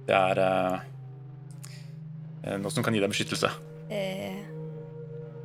Det 0.05 0.15
er 0.15 0.41
eh, 0.41 0.75
eh, 2.43 2.57
noe 2.61 2.73
som 2.73 2.85
kan 2.85 2.93
gi 2.93 3.01
deg 3.01 3.11
beskyttelse 3.13 3.49
Eh, 3.85 4.39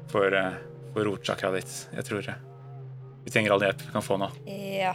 for, 0.08 0.32
uh, 0.32 0.54
for 0.94 1.04
rotchakra 1.04 1.50
ditt. 1.52 1.72
Jeg 1.92 2.06
tror 2.08 2.28
eh, 2.32 2.38
vi 3.26 3.32
trenger 3.34 3.52
all 3.52 3.64
hjelp 3.66 3.82
vi 3.84 3.92
kan 3.92 4.04
få 4.04 4.16
nå. 4.20 4.30
ja. 4.48 4.94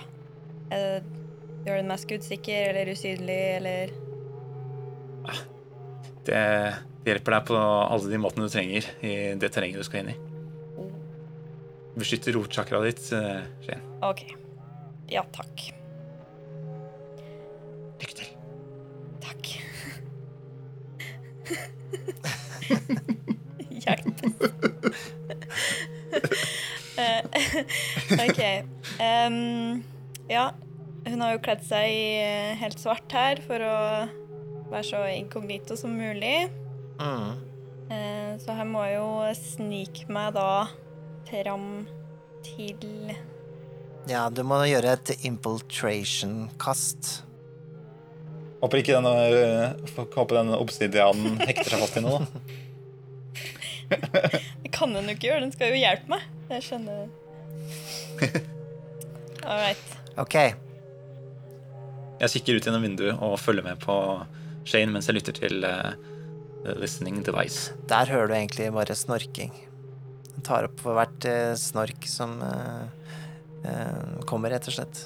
Gjør 1.66 1.78
den 1.78 1.90
meg 1.90 2.02
skuddsikker 2.02 2.72
eller 2.72 2.90
usynlig 2.94 3.38
eller 3.60 3.94
Det, 6.26 6.34
det 7.06 7.12
hjelper 7.14 7.36
deg 7.38 7.48
på 7.52 7.58
alle 7.62 8.10
de 8.10 8.20
måtene 8.22 8.50
du 8.50 8.54
trenger 8.54 8.90
i 9.06 9.14
det 9.38 9.52
terrenget 9.54 9.82
du 9.82 9.86
skal 9.86 10.02
inn 10.02 10.14
i. 10.14 10.18
Beskytter 11.96 12.36
rotchakraet 12.36 12.90
ditt, 12.90 13.06
eh, 13.14 13.46
Shane. 13.64 13.82
OK. 14.04 14.26
Ja, 15.14 15.22
takk. 15.32 15.70
Hjelp. 23.86 24.18
OK. 28.26 28.42
Um, 29.00 29.84
ja, 30.30 30.54
hun 31.06 31.22
har 31.22 31.36
jo 31.36 31.42
kledd 31.46 31.64
seg 31.68 31.92
i 31.92 32.06
eh, 32.22 32.56
helt 32.60 32.80
svart 32.82 33.12
her 33.14 33.42
for 33.46 33.62
å 33.62 33.78
være 34.72 34.88
så 34.88 35.04
inkognito 35.14 35.78
som 35.78 35.94
mulig. 35.98 36.50
Mm. 36.98 37.36
Uh, 37.92 38.32
så 38.42 38.56
her 38.58 38.66
må 38.70 38.86
jeg 38.88 38.98
jo 38.98 39.10
snike 39.38 40.10
meg 40.10 40.34
da 40.38 40.66
fram 41.30 41.86
til 42.46 43.14
Ja, 44.10 44.30
du 44.30 44.44
må 44.46 44.62
gjøre 44.70 44.96
et 44.96 45.10
infiltration-kast. 45.26 47.25
Håper 48.66 48.82
ikke 48.82 48.98
den, 48.98 49.06
eh, 49.06 49.76
håper 50.16 50.40
den 50.40 50.56
obsidianen 50.58 51.38
hekter 51.46 51.76
seg 51.76 51.84
fast 51.84 52.00
i 52.00 52.02
noe. 52.02 52.24
da. 52.26 52.56
Det 54.64 54.72
kan 54.74 54.96
den 54.96 55.06
jo 55.06 55.14
ikke 55.14 55.28
gjøre, 55.30 55.44
den 55.44 55.54
skal 55.54 55.70
jo 55.70 55.78
hjelpe 55.78 56.10
meg. 56.16 56.24
Jeg 56.50 56.66
skjønner. 56.66 57.04
All 59.46 59.60
right. 59.62 59.92
OK. 60.18 60.38
Jeg 62.24 62.32
kikker 62.34 62.58
ut 62.58 62.66
gjennom 62.66 62.88
vinduet 62.88 63.22
og 63.22 63.38
følger 63.38 63.68
med 63.68 63.82
på 63.84 63.96
Shane 64.66 64.90
mens 64.94 65.10
jeg 65.12 65.20
lytter 65.20 65.36
til 65.38 65.68
uh, 65.68 65.94
listening 66.82 67.22
device. 67.28 67.76
Der 67.92 68.10
hører 68.10 68.32
du 68.32 68.36
egentlig 68.40 68.72
bare 68.74 68.98
snorking. 68.98 69.54
Den 70.32 70.48
tar 70.48 70.66
opp 70.72 70.82
for 70.82 70.98
hvert 70.98 71.28
uh, 71.30 71.54
snork 71.60 72.08
som 72.10 72.40
uh, 72.42 72.88
eh, 73.62 74.26
kommer, 74.26 74.56
rett 74.56 74.66
og 74.72 74.80
slett. 74.80 75.06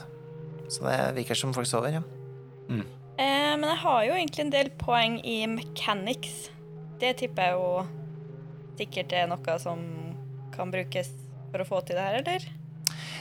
Så 0.69 0.85
det 0.85 1.01
virker 1.19 1.35
som 1.35 1.51
folk 1.55 1.67
sover, 1.67 1.99
ja. 1.99 2.05
Eh, 3.19 3.53
men 3.59 3.67
jeg 3.67 3.81
har 3.83 4.03
jo 4.07 4.15
egentlig 4.15 4.45
en 4.45 4.53
del 4.53 4.69
poeng 4.79 5.17
i 5.27 5.41
mechanics. 5.51 6.47
Det 7.01 7.17
tipper 7.19 7.49
jeg 7.49 7.57
jo 7.57 7.71
sikkert 8.79 9.15
er 9.15 9.27
noe 9.27 9.57
som 9.59 9.81
kan 10.55 10.71
brukes 10.71 11.11
for 11.51 11.63
å 11.63 11.67
få 11.67 11.81
til 11.83 11.99
det 11.99 12.05
her, 12.05 12.19
eller? 12.21 12.47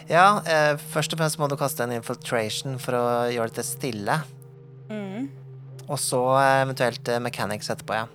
Ja, 0.08 0.40
eh, 0.46 0.74
først 0.94 1.12
og 1.12 1.20
fremst 1.20 1.40
må 1.40 1.48
du 1.50 1.56
kaste 1.58 1.82
en 1.84 1.96
infiltration 1.96 2.78
for 2.80 2.96
å 2.96 3.06
gjøre 3.32 3.56
det 3.58 3.66
stille. 3.66 4.20
Mm. 4.88 5.28
Og 5.88 5.98
så 6.00 6.20
eh, 6.38 6.60
eventuelt 6.62 7.10
eh, 7.10 7.20
mechanics 7.24 7.70
etterpå, 7.74 7.98
ja. 7.98 8.06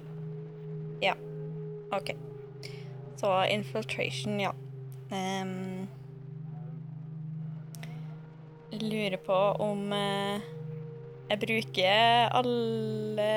Ja. 1.03 1.17
OK. 1.93 2.13
Så 3.19 3.33
infiltration, 3.51 4.39
ja. 4.39 4.55
Um, 5.13 5.85
lurer 8.71 9.19
på 9.21 9.39
om 9.61 9.91
eh, 9.93 10.47
jeg 11.33 11.41
bruker 11.41 12.29
alle 12.37 13.29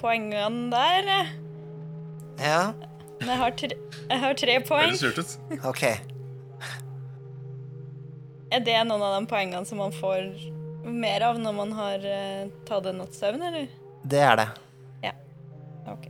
poengene 0.00 0.70
der. 0.72 1.10
Ja, 2.40 2.60
Men 3.20 3.28
jeg 3.34 3.40
har, 3.42 3.50
tre, 3.58 3.76
jeg 4.08 4.20
har 4.22 4.38
tre 4.38 4.54
poeng. 4.64 4.94
lurt 4.96 5.18
ut. 5.20 5.34
OK. 5.68 5.82
Er 8.50 8.62
det 8.66 8.78
noen 8.88 9.02
av 9.04 9.18
de 9.18 9.26
poengene 9.30 9.66
som 9.68 9.78
man 9.82 9.92
får 9.94 10.30
mer 10.88 11.22
av 11.26 11.36
når 11.38 11.52
man 11.58 11.74
har 11.76 12.06
uh, 12.06 12.46
tatt 12.66 12.88
en 12.88 13.02
natts 13.02 13.20
søvn, 13.20 13.42
eller? 13.50 13.68
Det 14.08 14.22
er 14.24 14.40
det. 14.40 14.46
Ja. 15.04 15.12
OK. 15.92 16.08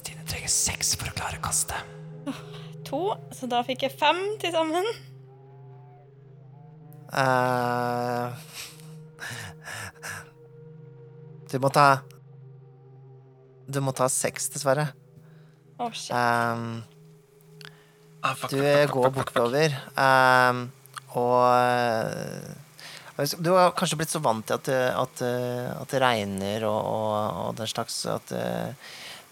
Stine 0.00 0.24
trenger 0.30 0.50
seks 0.54 0.94
for 0.96 1.10
å 1.10 1.14
klare 1.18 1.42
kastet. 1.44 1.94
To, 2.88 3.02
så 3.36 3.44
da 3.52 3.60
fikk 3.66 3.84
jeg 3.84 3.92
fem 4.00 4.22
til 4.40 4.54
sammen. 4.54 4.86
Eh, 7.12 8.32
du 11.50 11.58
må 11.62 11.70
ta 11.72 12.00
Du 13.68 13.80
må 13.84 13.92
ta 13.92 14.06
seks, 14.08 14.46
dessverre. 14.54 14.86
Oh, 15.78 15.90
shit. 15.92 16.12
Um, 16.16 16.82
Ah, 18.20 18.32
fuck, 18.34 18.50
Du 18.50 18.56
fuck, 18.58 18.66
fuck, 18.66 18.90
går 18.96 19.04
fuck, 19.04 19.14
fuck, 19.14 19.28
fuck. 19.28 19.34
bortover, 19.36 19.74
um, 19.94 20.62
og 21.14 21.44
eh, 21.54 23.36
Du 23.38 23.52
har 23.54 23.70
kanskje 23.78 23.98
blitt 24.00 24.10
så 24.10 24.18
vant 24.24 24.42
til 24.46 24.56
at, 24.56 24.64
det- 24.66 24.94
at, 24.98 25.22
eh, 25.22 25.68
at 25.80 25.92
det 25.94 26.00
regner 26.02 26.64
og, 26.66 26.80
og, 26.82 27.38
og 27.44 27.54
den 27.60 27.70
slags 27.70 28.00
at 28.10 28.32
eh, 28.34 28.72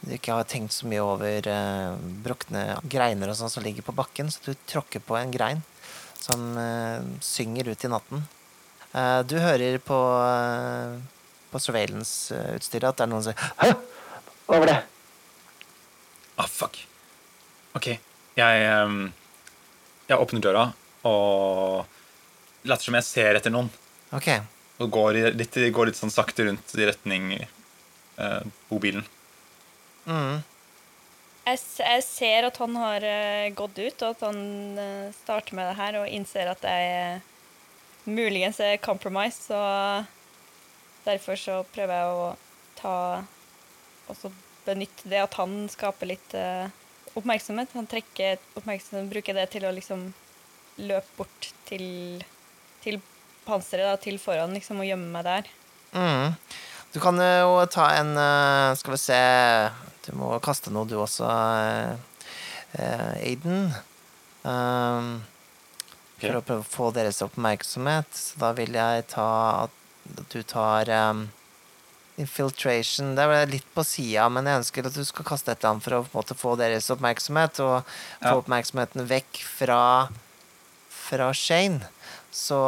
du 0.07 0.13
ikke 0.15 0.37
har 0.39 0.47
tenkt 0.47 0.71
så 0.77 0.87
mye 0.87 1.03
over 1.03 1.49
uh, 1.51 1.97
brukne 2.23 2.77
greiner 2.87 3.33
og 3.33 3.35
sånn 3.41 3.51
som 3.51 3.65
ligger 3.67 3.83
på 3.83 3.95
bakken, 3.97 4.31
så 4.31 4.53
du 4.53 4.55
tråkker 4.71 5.03
på 5.03 5.17
en 5.19 5.33
grein 5.35 5.65
som 6.21 6.53
uh, 6.55 7.03
synger 7.25 7.73
ut 7.73 7.85
i 7.85 7.91
natten. 7.91 8.23
Uh, 8.95 9.25
du 9.27 9.35
hører 9.43 9.81
på, 9.83 9.99
uh, 9.99 10.95
på 11.53 11.61
surveillance-utstyret 11.63 12.89
at 12.91 12.99
det 12.99 13.07
er 13.07 13.13
noen 13.13 13.25
som 13.25 13.33
sier 13.33 13.55
Hei, 13.63 13.71
Hva 14.47 14.61
var 14.63 14.71
det? 14.71 14.79
Ah, 16.37 16.49
fuck. 16.51 16.79
OK. 17.79 17.93
Jeg, 18.37 18.67
um, 18.85 19.07
jeg 20.09 20.21
åpner 20.21 20.43
døra 20.45 20.67
og 21.07 21.87
later 22.67 22.89
som 22.89 22.99
jeg 22.99 23.07
ser 23.07 23.39
etter 23.39 23.53
noen. 23.55 23.71
Ok. 24.17 24.29
Og 24.83 24.91
går, 24.93 25.21
litt, 25.39 25.57
går 25.73 25.91
litt 25.91 25.99
sånn 25.99 26.13
sakte 26.13 26.49
rundt 26.49 26.75
i 26.77 26.89
retning 26.89 27.31
uh, 28.19 28.43
bobilen. 28.69 29.07
Mm. 30.07 30.43
Jeg, 31.47 31.63
jeg 31.79 32.03
ser 32.03 32.49
at 32.49 32.59
han 32.59 32.77
har 32.79 33.07
uh, 33.07 33.47
gått 33.55 33.79
ut, 33.79 34.03
og 34.03 34.13
at 34.13 34.27
han 34.27 34.41
uh, 34.79 35.15
starter 35.23 35.57
med 35.59 35.71
det 35.71 35.79
her 35.79 35.99
og 36.01 36.11
innser 36.11 36.51
at 36.51 36.67
jeg 36.67 36.93
eh, 36.97 37.33
muligens 38.07 38.59
er 38.63 38.81
compromise, 38.83 39.47
så 39.49 39.61
derfor 41.07 41.39
så 41.41 41.61
prøver 41.75 41.95
jeg 41.97 42.13
å 42.13 42.27
ta 42.77 42.97
også 44.13 44.31
benytte 44.67 45.09
det 45.11 45.23
at 45.23 45.35
han 45.39 45.65
skaper 45.71 46.11
litt 46.11 46.35
uh, 46.39 46.69
oppmerksomhet. 47.17 47.75
Han 47.79 47.89
trekker 47.91 48.39
oppmerksomhet, 48.59 49.11
bruker 49.11 49.37
det 49.39 49.49
til 49.55 49.67
å 49.67 49.75
liksom 49.75 50.09
løpe 50.83 51.19
bort 51.19 51.51
til, 51.69 51.87
til 52.85 53.01
panseret, 53.47 53.87
da, 53.89 53.97
til 54.01 54.19
foran, 54.21 54.55
liksom, 54.57 54.83
og 54.83 54.89
gjemme 54.89 55.13
meg 55.15 55.27
der. 55.27 55.53
Mm. 55.97 56.35
Du 56.93 57.01
kan 57.03 57.19
jo 57.21 57.61
ta 57.73 57.87
en 57.97 58.17
eh, 58.19 58.75
Skal 58.77 58.95
vi 58.95 58.99
se 59.01 59.21
Du 60.07 60.11
må 60.19 60.31
kaste 60.45 60.73
noe, 60.73 60.89
du 60.89 60.97
også, 61.01 61.29
eh, 61.29 62.29
eh, 62.81 63.11
Aiden. 63.31 63.71
Um. 64.47 65.11
For 66.17 66.39
å 66.39 66.41
prøve 66.41 66.63
å 66.63 66.69
få 66.69 66.91
deres 66.97 67.21
oppmerksomhet. 67.25 68.09
Så 68.17 68.41
da 68.41 68.53
vil 68.57 68.77
jeg 68.79 69.05
ta 69.13 69.29
at 69.67 69.76
du 70.33 70.43
tar 70.43 70.89
um, 71.11 71.27
infiltration. 72.21 73.15
Det 73.17 73.25
er 73.27 73.51
litt 73.51 73.67
på 73.75 73.85
sida, 73.87 74.29
men 74.33 74.47
jeg 74.49 74.63
ønsker 74.63 74.89
at 74.89 74.97
du 74.97 75.05
skal 75.05 75.27
kaste 75.29 75.53
et 75.53 75.61
eller 75.61 75.75
annet 75.77 75.85
for 75.87 75.97
å 75.99 76.03
på 76.07 76.11
en 76.15 76.19
måte, 76.21 76.37
få 76.39 76.55
deres 76.61 76.89
oppmerksomhet, 76.95 77.61
og 77.65 77.91
få 78.25 78.35
oppmerksomheten 78.41 79.07
vekk 79.11 79.43
fra, 79.59 79.81
fra 80.89 81.31
Shane. 81.37 81.89
Så 82.33 82.59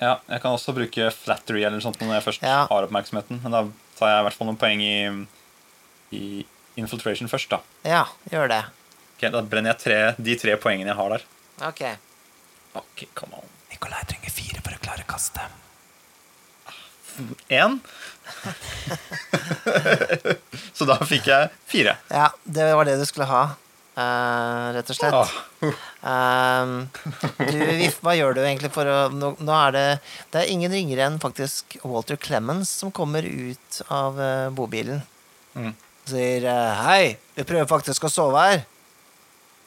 Ja, 0.00 0.14
jeg 0.30 0.40
kan 0.40 0.54
også 0.56 0.72
bruke 0.72 1.10
flattery 1.12 1.60
eller 1.68 1.82
sånt 1.84 1.98
når 2.00 2.14
jeg 2.18 2.24
først 2.30 2.42
Ja. 2.46 2.62
har 2.70 2.86
oppmerksomheten. 2.86 3.42
Men 3.42 3.52
da 3.52 3.64
tar 3.98 4.08
jeg 4.14 4.20
i 4.22 4.24
hvert 4.28 4.38
fall 4.38 4.48
noen 4.48 4.56
poeng 4.62 4.80
i, 4.80 5.26
i 6.16 6.46
infiltration 6.80 7.28
først, 7.28 7.50
da. 7.52 7.60
ja, 7.84 8.06
gjør 8.32 8.48
det. 8.48 8.62
Ok, 9.18 9.26
Da 9.34 9.42
brenner 9.44 9.74
jeg 9.74 9.82
tre, 9.82 9.98
de 10.16 10.36
tre 10.40 10.56
poengene 10.56 10.88
jeg 10.94 10.96
har 10.96 11.10
der. 11.12 11.26
Ok. 11.68 11.82
Ok, 12.80 13.04
come 13.14 13.36
on. 13.36 13.50
Nikolai 13.70 14.00
trenger 14.08 14.32
fire 14.32 14.62
for 14.64 14.72
å 14.72 14.80
klare 14.80 15.04
kastet. 15.04 15.52
Én. 17.48 17.80
Så 20.76 20.86
da 20.88 20.96
fikk 21.04 21.28
jeg 21.30 21.50
fire. 21.68 21.96
Ja, 22.08 22.30
det 22.44 22.74
var 22.76 22.88
det 22.88 22.98
du 23.00 23.06
skulle 23.08 23.28
ha, 23.30 23.42
uh, 23.98 24.66
rett 24.76 24.92
og 24.92 24.98
slett. 24.98 25.16
Ah. 25.16 25.30
Ehm, 26.10 26.74
du, 27.38 27.58
hva 28.00 28.16
gjør 28.16 28.38
du 28.38 28.42
egentlig 28.42 28.70
for 28.72 28.88
å 28.88 29.10
Nå, 29.12 29.34
nå 29.44 29.52
er 29.52 29.74
det 29.74 29.82
Det 30.32 30.38
er 30.40 30.48
ingen 30.48 30.72
ringere 30.72 31.04
enn 31.04 31.18
faktisk 31.20 31.76
Walter 31.84 32.16
Clemens 32.16 32.70
som 32.80 32.88
kommer 32.94 33.26
ut 33.26 33.82
av 33.92 34.16
uh, 34.16 34.48
bobilen. 34.56 35.02
Mm. 35.54 35.74
Sier 36.10 36.46
eh, 36.48 36.80
'hei, 36.80 37.04
vi 37.36 37.46
prøver 37.46 37.68
faktisk 37.70 38.08
å 38.08 38.12
sove 38.12 38.40
her'. 38.40 38.64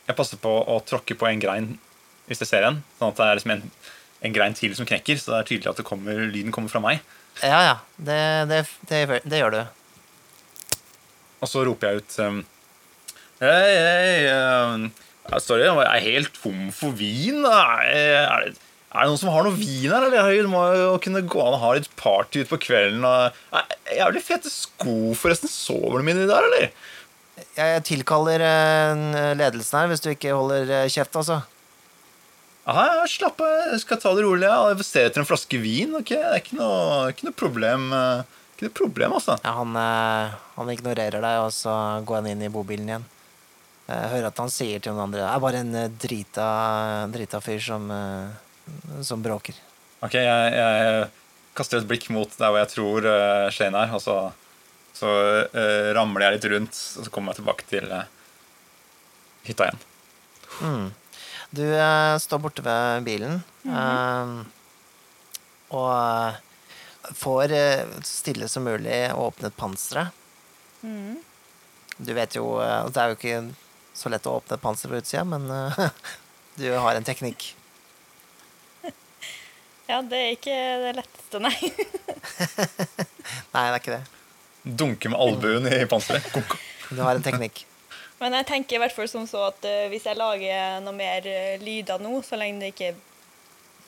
Jeg 0.07 0.17
passer 0.17 0.39
på 0.41 0.51
å 0.51 0.79
tråkke 0.83 1.15
på 1.15 1.27
en 1.29 1.39
grein 1.39 1.67
hvis 2.27 2.41
jeg 2.43 2.49
ser 2.49 2.65
en. 2.67 2.81
Sånn 2.97 3.11
at 3.11 3.19
det 3.19 3.27
er 3.27 3.37
liksom 3.37 3.53
en, 3.55 3.63
en 4.27 4.35
grein 4.35 4.55
til 4.57 4.73
som 4.75 4.87
knekker, 4.87 5.19
så 5.19 5.31
det 5.31 5.39
er 5.39 5.49
tydelig 5.51 5.71
at 5.71 5.79
det 5.79 5.87
kommer, 5.87 6.25
lyden 6.31 6.55
kommer 6.55 6.71
fra 6.71 6.81
meg. 6.83 7.03
Ja, 7.41 7.59
ja. 7.65 7.77
Det, 7.97 8.19
det, 8.51 8.59
det, 8.89 9.21
det 9.25 9.39
gjør 9.41 9.55
du. 9.55 9.61
Og 11.43 11.49
så 11.49 11.63
roper 11.67 11.89
jeg 11.89 12.03
ut 12.03 12.19
um, 12.23 12.43
Hei, 13.43 13.71
hei 13.83 14.19
um, 14.31 14.85
Sorry, 15.43 15.65
jeg 15.65 15.87
er 15.87 16.05
helt 16.05 16.35
tom 16.37 16.69
for 16.75 16.95
vin. 16.99 17.43
Er 17.47 18.45
det, 18.45 18.55
er 18.93 19.05
det 19.05 19.09
noen 19.09 19.19
som 19.19 19.31
har 19.33 19.45
noe 19.47 19.55
vin 19.55 19.87
her? 19.87 20.05
Eller? 20.09 20.27
Det 20.43 20.51
må 20.51 20.63
jo 20.77 20.89
kunne 21.03 21.23
gå 21.25 21.41
an 21.41 21.55
å 21.55 21.61
ha 21.61 21.71
litt 21.77 21.87
party 21.99 22.43
utpå 22.43 22.59
kvelden. 22.67 23.05
Og, 23.07 23.63
jævlig 23.95 24.23
fete 24.25 24.51
sko, 24.51 25.15
forresten. 25.17 25.51
Sover 25.51 26.03
de 26.03 26.13
i 26.13 26.27
der, 26.27 26.49
eller? 26.49 26.67
Jeg 27.57 27.85
tilkaller 27.87 28.43
eh, 28.45 29.31
ledelsen 29.39 29.79
her 29.79 29.89
hvis 29.89 30.03
du 30.03 30.11
ikke 30.11 30.35
holder 30.35 30.69
eh, 30.83 30.91
kjeft, 30.91 31.15
altså. 31.17 31.39
Aha, 32.63 33.03
slapp 33.11 33.41
av, 33.43 33.73
jeg 33.73 33.81
skal 33.83 33.99
ta 33.99 34.13
det 34.15 34.23
rolig. 34.23 34.47
Jeg 34.47 34.85
ser 34.87 35.09
etter 35.09 35.23
en 35.23 35.27
flaske 35.27 35.59
vin. 35.59 35.97
Okay? 35.99 36.21
Det 36.21 36.29
er 36.29 36.43
ikke 36.43 36.59
noe, 36.59 37.09
ikke 37.11 37.27
noe 37.27 37.35
problem. 37.35 37.89
eh, 37.97 38.23
Ikke 38.53 38.69
noe 38.69 38.77
problem, 38.77 39.15
altså. 39.17 39.35
Ja, 39.43 39.51
han, 39.57 39.75
eh, 39.75 40.37
han 40.55 40.69
ignorerer 40.71 41.19
deg, 41.19 41.39
og 41.43 41.51
så 41.51 41.73
går 42.07 42.21
han 42.21 42.29
inn 42.31 42.45
i 42.45 42.51
bobilen 42.53 42.87
igjen. 42.87 43.09
Jeg 43.89 44.11
hører 44.13 44.29
at 44.29 44.39
han 44.39 44.47
sier 44.53 44.79
til 44.79 44.93
noen 44.93 45.09
andre 45.09 45.19
Det 45.19 45.27
er 45.27 45.41
bare 45.43 45.59
en 45.59 45.75
eh, 45.75 45.89
drita, 46.05 46.47
drita 47.11 47.41
fyr 47.43 47.59
som, 47.65 47.91
som 49.03 49.25
bråker. 49.25 49.57
Ok, 50.03 50.15
jeg, 50.15 50.55
jeg 50.55 51.09
kaster 51.57 51.81
et 51.81 51.87
blikk 51.89 52.07
mot 52.15 52.31
der 52.39 52.49
hvor 52.51 52.59
jeg 52.63 52.71
tror 52.73 53.05
uh, 53.07 53.51
Shane 53.53 53.77
er, 53.77 53.91
og 53.95 54.01
så, 54.03 54.15
så 54.97 55.11
uh, 55.53 55.91
ramler 55.95 56.25
jeg 56.25 56.37
litt 56.37 56.47
rundt, 56.55 56.79
og 56.97 57.05
så 57.05 57.11
kommer 57.13 57.31
jeg 57.31 57.41
tilbake 57.43 57.67
til 57.69 57.91
uh, 57.91 58.07
hytta 59.47 59.67
igjen. 59.69 59.83
Mm. 60.63 60.87
Du 61.53 61.63
eh, 61.69 62.17
står 62.17 62.39
borte 62.41 62.63
ved 62.65 63.03
bilen 63.05 63.35
eh, 63.69 64.31
og 65.73 65.89
eh, 65.93 66.39
får 67.13 67.53
eh, 67.53 67.91
stille 68.07 68.47
som 68.49 68.65
mulig 68.65 68.97
åpnet 69.13 69.53
panseret. 69.57 70.09
Mm. 70.81 71.19
Du 71.97 72.09
vet 72.17 72.35
jo 72.35 72.57
eh, 72.59 72.87
Det 72.89 72.99
er 73.03 73.11
jo 73.11 73.17
ikke 73.19 73.37
så 73.93 74.09
lett 74.09 74.25
å 74.25 74.39
åpne 74.39 74.57
et 74.57 74.63
panser 74.63 74.89
på 74.89 74.97
utsida, 74.97 75.21
men 75.29 75.45
eh, 75.53 75.83
du 76.61 76.65
har 76.73 76.97
en 76.97 77.05
teknikk. 77.05 77.51
Ja, 79.83 79.97
det 79.99 80.15
er 80.15 80.29
ikke 80.37 80.53
det 80.79 80.91
letteste, 80.95 81.39
nei. 81.43 81.53
Nei, 83.53 83.61
det 83.61 83.63
er 83.67 83.75
ikke 83.81 83.97
det. 83.97 84.03
Dunke 84.79 85.11
med 85.11 85.19
albuen 85.19 85.67
i 85.67 85.81
panseret. 85.91 86.23
Du 86.87 87.01
har 87.03 87.19
en 87.19 87.25
teknikk. 87.25 87.65
Men 88.23 88.37
jeg 88.37 88.47
tenker 88.47 88.77
i 88.77 88.79
hvert 88.79 88.95
fall 88.95 89.09
som 89.11 89.25
så 89.27 89.49
at 89.49 89.65
uh, 89.67 89.89
hvis 89.91 90.05
jeg 90.07 90.15
lager 90.15 90.79
noe 90.85 90.95
mer 90.95 91.25
uh, 91.27 91.59
lyder 91.59 91.99
nå, 91.99 92.21
så 92.23 92.39
lenge 92.39 92.61
det 92.63 92.69
ikke 92.71 92.93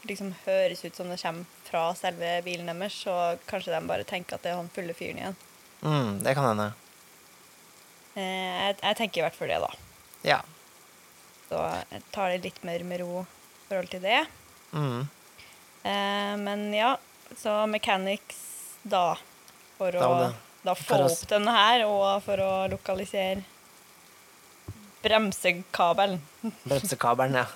liksom 0.10 0.34
høres 0.44 0.84
ut 0.84 0.98
som 0.98 1.08
det 1.10 1.22
kommer 1.22 1.48
fra 1.66 1.86
selve 1.98 2.34
bilen 2.46 2.68
deres, 2.68 2.98
så 3.06 3.38
kanskje 3.48 3.72
de 3.72 3.80
bare 3.88 4.08
tenker 4.08 4.36
at 4.36 4.44
det 4.44 4.52
er 4.52 4.60
han 4.60 4.68
fulle 4.76 4.94
fyren 4.98 5.22
igjen. 5.22 5.40
Mm, 5.86 6.12
det 6.26 6.36
kan 6.36 6.50
hende. 6.50 6.68
Uh, 8.18 8.20
jeg, 8.20 8.76
jeg 8.82 9.00
tenker 9.00 9.22
i 9.22 9.26
hvert 9.26 9.40
fall 9.40 9.54
det, 9.54 9.62
da. 9.64 9.72
Ja. 10.28 10.42
Så 11.48 11.64
jeg 11.94 12.04
tar 12.12 12.36
det 12.36 12.44
litt 12.50 12.62
mer 12.68 12.84
med 12.92 13.06
ro 13.06 13.24
i 13.24 13.66
forhold 13.70 13.92
til 13.94 14.04
det. 14.04 14.24
Mm. 14.76 15.06
Men 15.86 16.64
ja, 16.74 16.96
så 17.38 17.52
mechanics 17.70 18.40
da. 18.82 19.14
For 19.78 19.94
Da 19.94 20.08
å 20.10 20.32
da 20.66 20.74
få 20.74 20.98
opp 21.06 21.28
denne 21.30 21.54
her, 21.54 21.84
og 21.86 22.24
for 22.26 22.42
å 22.42 22.54
lokalisere 22.72 23.44
bremsekabelen. 25.06 26.20
Bremsekabelen, 26.66 27.38
ja. 27.44 27.48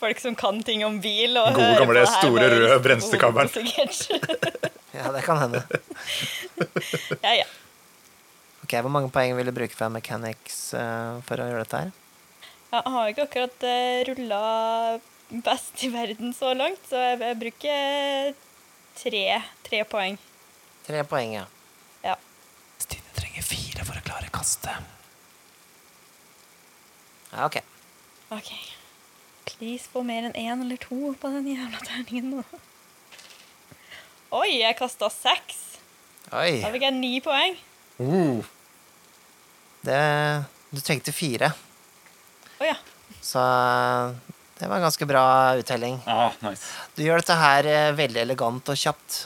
Folk 0.00 0.20
som 0.20 0.34
kan 0.34 0.62
ting 0.64 0.84
om 0.86 1.00
bil 1.00 1.36
og 1.38 1.54
Gode, 1.54 1.76
gamle, 1.78 2.00
det 2.00 2.06
her, 2.06 2.12
store, 2.20 2.50
røde 2.52 2.78
bremsekabelen. 2.84 3.50
Ja, 4.90 5.12
det 5.14 5.22
kan 5.22 5.38
hende. 5.38 5.60
ja, 7.26 7.34
ja. 7.38 7.44
Ok, 8.64 8.72
Hvor 8.82 8.90
mange 8.90 9.10
poeng 9.14 9.36
vil 9.38 9.46
du 9.46 9.52
bruke 9.54 9.76
fra 9.76 9.86
Mechanics 9.92 10.74
uh, 10.74 11.22
for 11.28 11.38
å 11.38 11.46
gjøre 11.46 11.62
dette 11.62 11.82
her? 11.84 11.92
Jeg 12.70 12.92
har 12.96 13.12
ikke 13.12 13.26
akkurat 13.28 13.66
uh, 13.70 14.00
rulla 14.10 14.40
best 15.46 15.84
i 15.86 15.92
verden 15.94 16.34
så 16.34 16.50
langt, 16.58 16.82
så 16.90 16.98
jeg, 16.98 17.20
jeg 17.22 17.38
bruker 17.44 18.34
tre, 18.98 19.24
tre 19.70 19.84
poeng. 19.94 20.18
Tre 20.88 21.06
poeng. 21.06 21.38
Ja. 21.38 21.46
Ja, 27.30 27.46
ok. 27.46 27.60
OK. 28.34 28.50
Please 29.50 29.88
få 29.92 30.02
mer 30.06 30.26
enn 30.28 30.36
én 30.38 30.62
eller 30.64 30.78
to 30.80 31.12
på 31.20 31.30
den 31.34 31.46
jævla 31.52 31.80
terningen 31.86 32.30
nå. 32.38 32.44
Oi, 34.34 34.60
jeg 34.62 34.76
kasta 34.78 35.08
seks. 35.10 35.58
Oi. 36.30 36.60
Da 36.62 36.70
fikk 36.72 36.84
jeg 36.86 36.96
ni 36.96 37.16
poeng. 37.24 37.56
Uh, 38.00 38.40
Det, 39.84 40.00
du 40.70 40.80
trengte 40.84 41.12
fire, 41.16 41.48
Å 42.60 42.66
ja. 42.68 42.74
så 43.24 43.40
det 44.60 44.68
var 44.68 44.76
en 44.76 44.84
ganske 44.84 45.06
bra 45.08 45.22
uttelling. 45.56 45.96
ah, 46.06 46.34
nice. 46.44 46.66
Du 46.94 47.00
gjør 47.02 47.22
dette 47.22 47.36
her 47.40 47.64
eh, 47.66 47.92
veldig 47.96 48.20
elegant 48.26 48.68
og 48.68 48.76
kjapt. 48.76 49.22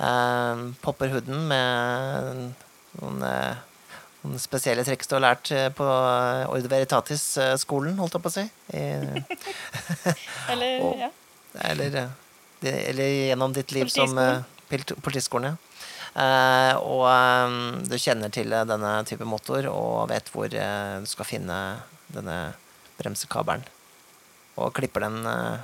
Uh, 0.00 0.72
popper 0.82 1.12
hooden 1.12 1.44
med 1.50 2.54
noen, 2.98 3.20
eh, 3.28 3.60
noen 4.24 4.40
spesielle 4.40 4.84
triks 4.86 5.10
du 5.10 5.14
har 5.18 5.24
lært 5.26 5.50
eh, 5.54 5.68
på 5.74 5.84
Ordo 5.84 6.70
Veritatis-skolen, 6.72 7.98
holdt 8.00 8.16
jeg 8.16 8.24
på 8.24 8.32
å 8.32 8.36
si. 8.38 8.46
Eller 10.52 10.84
og, 10.84 10.98
ja. 11.00 11.10
eller, 11.70 12.00
eh, 12.00 12.80
eller 12.90 13.14
gjennom 13.30 13.54
ditt 13.56 13.72
liv 13.76 13.92
som 13.92 14.16
Politiskolen. 14.68 15.52
eh. 15.52 15.54
Ja. 15.54 15.70
Uh, 16.14 16.74
og 16.78 17.00
um, 17.10 17.54
du 17.90 17.96
kjenner 17.98 18.30
til 18.30 18.52
uh, 18.54 18.60
denne 18.68 19.00
type 19.02 19.26
motor 19.26 19.66
og 19.66 20.12
vet 20.12 20.28
hvor 20.30 20.46
uh, 20.46 21.00
du 21.02 21.08
skal 21.10 21.26
finne 21.26 21.56
denne 22.14 22.36
bremsekabelen. 23.00 23.64
Og 24.54 24.70
klipper 24.76 25.02
den 25.02 25.24
eh, 25.26 25.62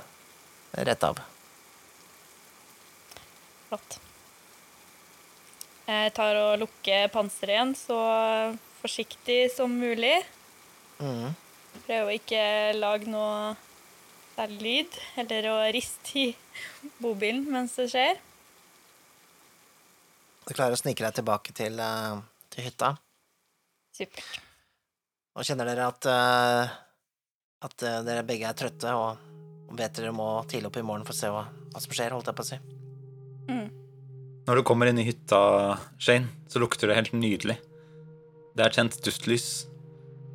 rett 0.83 1.03
av. 1.07 1.19
Flott. 3.69 3.99
Jeg 5.87 6.13
tar 6.15 6.37
og 6.39 6.59
lukker 6.61 7.09
panseret 7.13 7.55
igjen 7.55 7.73
så 7.77 7.99
forsiktig 8.81 9.39
som 9.55 9.73
mulig. 9.73 10.19
Mm. 11.01 11.31
Prøver 11.85 12.07
å 12.07 12.15
ikke 12.15 12.43
lage 12.77 13.09
noe 13.09 13.55
særlig 14.35 14.61
lyd, 14.61 14.99
eller 15.21 15.47
å 15.51 15.55
riste 15.73 16.19
i 16.19 16.27
bobilen 17.01 17.47
mens 17.51 17.75
det 17.79 17.89
skjer. 17.91 18.21
Du 20.47 20.53
klarer 20.55 20.75
å 20.75 20.79
snike 20.79 21.03
deg 21.05 21.19
tilbake 21.19 21.53
til, 21.55 21.79
eh, 21.79 22.21
til 22.49 22.65
hytta. 22.65 22.95
Supert. 23.95 24.39
Og 25.35 25.45
kjenner 25.47 25.65
dere 25.69 25.87
at, 25.87 26.05
eh, 26.05 26.71
at 27.67 27.83
eh, 27.83 28.01
dere 28.03 28.25
begge 28.27 28.49
er 28.49 28.57
trøtte 28.57 28.95
og, 28.97 29.17
og 29.69 29.77
vet 29.77 29.93
dere 29.95 30.11
må 30.11 30.43
tidlig 30.49 30.71
opp 30.71 30.77
i 30.81 30.87
morgen 30.87 31.05
for 31.05 31.15
å 31.15 31.21
se 31.21 31.29
hva, 31.31 31.45
hva 31.71 31.83
som 31.83 31.93
skjer, 31.93 32.11
holdt 32.11 32.27
jeg 32.27 32.35
på 32.35 32.47
å 32.47 32.49
si. 32.49 32.59
Mm. 33.51 33.80
Når 34.51 34.59
du 34.59 34.65
kommer 34.67 34.89
inn 34.91 34.97
i 34.99 35.05
hytta, 35.07 35.37
Shane, 35.95 36.27
så 36.51 36.59
lukter 36.59 36.89
det 36.89 36.97
helt 36.97 37.13
nydelig. 37.15 37.53
Det 38.51 38.65
er 38.65 38.73
tent 38.75 38.97
duftlys. 38.99 39.45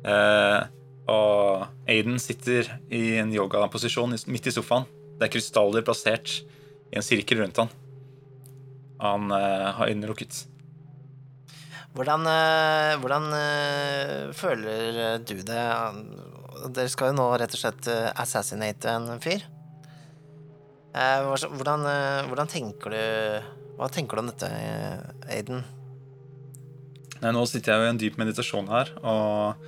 Eh, 0.01 0.61
og 1.05 1.67
Aiden 1.85 2.17
sitter 2.17 2.65
i 2.89 3.19
en 3.21 3.29
yogaposisjon 3.29 4.15
midt 4.33 4.49
i 4.49 4.53
sofaen. 4.55 4.87
Det 5.19 5.27
er 5.27 5.33
krystaller 5.35 5.85
plassert 5.85 6.33
i 6.89 6.97
en 6.97 7.05
sirkel 7.05 7.43
rundt 7.43 7.61
han. 7.61 7.69
Han 9.03 9.29
eh, 9.37 9.67
har 9.77 9.91
øynene 9.91 10.09
lukket. 10.09 10.39
Hvordan, 11.93 12.25
eh, 12.31 12.95
hvordan 13.03 13.29
eh, 13.37 14.33
føler 14.33 15.21
du 15.21 15.35
det? 15.45 15.61
Dere 16.73 16.89
skal 16.89 17.13
jo 17.13 17.19
nå 17.19 17.29
rett 17.37 17.53
og 17.53 17.61
slett 17.61 17.93
eh, 17.93 18.09
assassinate 18.17 18.97
en 18.97 19.21
fyr. 19.21 19.45
Eh, 20.97 21.21
Hvordan, 21.53 21.85
eh, 21.85 22.25
hvordan 22.31 22.49
tenker 22.49 22.97
du 22.97 23.63
Hva 23.77 23.89
tenker 23.93 24.17
du 24.17 24.23
om 24.23 24.29
dette, 24.31 24.47
Aiden? 25.29 25.59
Nei, 27.21 27.33
nå 27.33 27.43
sitter 27.49 27.73
jeg 27.73 27.81
jo 27.81 27.85
i 27.85 27.91
en 27.91 27.99
dyp 28.01 28.17
meditasjon 28.17 28.69
her 28.71 28.89
og 29.03 29.61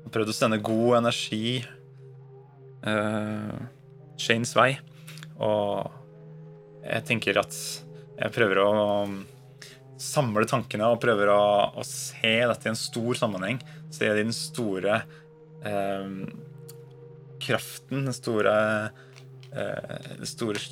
har 0.00 0.12
prøvd 0.14 0.32
å 0.32 0.34
sende 0.34 0.58
god 0.66 0.96
energi 0.98 1.60
uh, 2.86 3.54
Shanes 4.18 4.54
vei. 4.58 4.72
Og 5.38 5.86
jeg 6.82 7.06
tenker 7.06 7.38
at 7.38 7.54
jeg 7.54 8.34
prøver 8.34 8.62
å 8.64 8.74
samle 10.00 10.46
tankene 10.50 10.90
og 10.90 10.98
prøver 11.02 11.30
å, 11.30 11.40
å 11.78 11.86
se 11.86 12.34
dette 12.34 12.66
i 12.66 12.72
en 12.72 12.82
stor 12.82 13.18
sammenheng. 13.20 13.62
Se 13.94 14.08
det 14.08 14.24
i 14.24 14.24
den 14.24 14.34
store 14.34 15.02
eh, 15.66 16.12
kraften, 17.40 18.06
den 18.08 18.16
store 18.16 18.54
uh, 19.54 19.98
den 20.16 20.28
store 20.28 20.62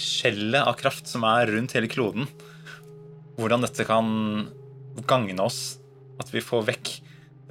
skjellet 0.00 0.62
av 0.62 0.76
kraft 0.80 1.08
som 1.10 1.24
er 1.28 1.50
rundt 1.52 1.74
hele 1.76 1.90
kloden. 1.90 2.28
Hvordan 3.36 3.64
dette 3.64 3.84
kan 3.88 4.06
gagne 5.04 5.42
oss. 5.44 5.78
At 6.20 6.30
vi 6.32 6.40
får 6.44 6.68
vekk 6.70 6.92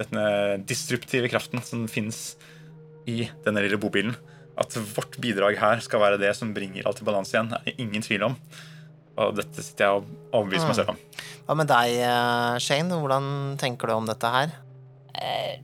denne 0.00 0.24
disruptive 0.66 1.30
kraften 1.32 1.62
som 1.64 1.86
finnes 1.88 2.34
i 3.08 3.28
denne 3.44 3.62
lille 3.64 3.78
bobilen. 3.80 4.16
At 4.58 4.74
vårt 4.96 5.18
bidrag 5.22 5.58
her 5.60 5.82
skal 5.84 6.02
være 6.02 6.20
det 6.20 6.32
som 6.36 6.54
bringer 6.56 6.88
alt 6.88 7.02
i 7.02 7.06
balanse 7.06 7.36
igjen, 7.36 7.52
er 7.52 7.66
det 7.66 7.76
ingen 7.82 8.04
tvil 8.04 8.26
om. 8.30 8.36
Og 9.16 9.36
dette 9.38 9.62
sitter 9.64 9.86
jeg 9.86 10.00
og 10.00 10.08
overbeviser 10.34 10.68
meg 10.68 10.78
selv 10.78 10.92
om. 10.92 10.98
Hva 11.46 11.56
med 11.56 11.70
deg, 11.70 11.94
eh, 12.04 12.58
Shane? 12.60 12.98
Hvordan 13.00 13.56
tenker 13.60 13.88
du 13.88 13.94
om 13.94 14.08
dette 14.08 14.32
her? 14.32 14.52
Eh, 15.16 15.60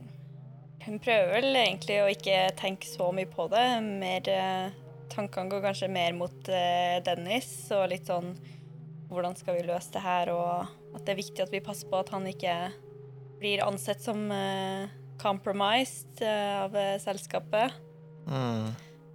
hun 0.87 0.97
prøver 0.99 1.35
vel 1.37 1.55
egentlig 1.55 1.99
å 2.01 2.09
ikke 2.11 2.39
tenke 2.59 2.89
så 2.89 3.11
mye 3.15 3.29
på 3.29 3.45
det. 3.51 3.65
Mer 3.83 4.29
eh, 4.31 4.73
Tankene 5.13 5.51
går 5.51 5.61
kanskje 5.67 5.91
mer 5.93 6.15
mot 6.17 6.49
eh, 6.49 6.97
Dennis 7.05 7.51
og 7.75 7.85
litt 7.91 8.09
sånn 8.09 8.33
Hvordan 9.13 9.35
skal 9.37 9.59
vi 9.59 9.67
løse 9.67 9.93
det 9.93 10.01
her? 10.01 10.31
Og 10.33 10.95
at 10.95 11.03
det 11.05 11.13
er 11.13 11.19
viktig 11.19 11.43
at 11.43 11.53
vi 11.53 11.61
passer 11.61 11.89
på 11.89 11.99
at 11.99 12.09
han 12.15 12.25
ikke 12.25 12.55
blir 13.37 13.61
ansett 13.61 14.01
som 14.01 14.23
uh, 14.31 14.89
compromised 15.21 16.23
eh, 16.23 16.53
av 16.63 16.73
selskapet. 17.03 17.75
Mm. 18.25 18.71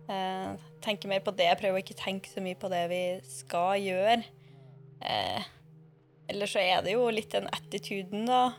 Uh, 0.07 0.69
tenker 0.85 1.11
mer 1.11 1.25
på 1.25 1.35
det. 1.35 1.49
Prøver 1.59 1.81
å 1.81 1.83
ikke 1.83 1.99
tenke 1.99 2.31
så 2.31 2.45
mye 2.45 2.59
på 2.61 2.71
det 2.71 2.85
vi 2.93 3.03
skal 3.27 3.81
gjøre. 3.83 4.21
Uh, 5.03 5.43
Eller 6.31 6.51
så 6.51 6.63
er 6.63 6.85
det 6.85 6.95
jo 6.95 7.09
litt 7.11 7.33
den 7.35 7.49
attituden, 7.51 8.29
da, 8.29 8.53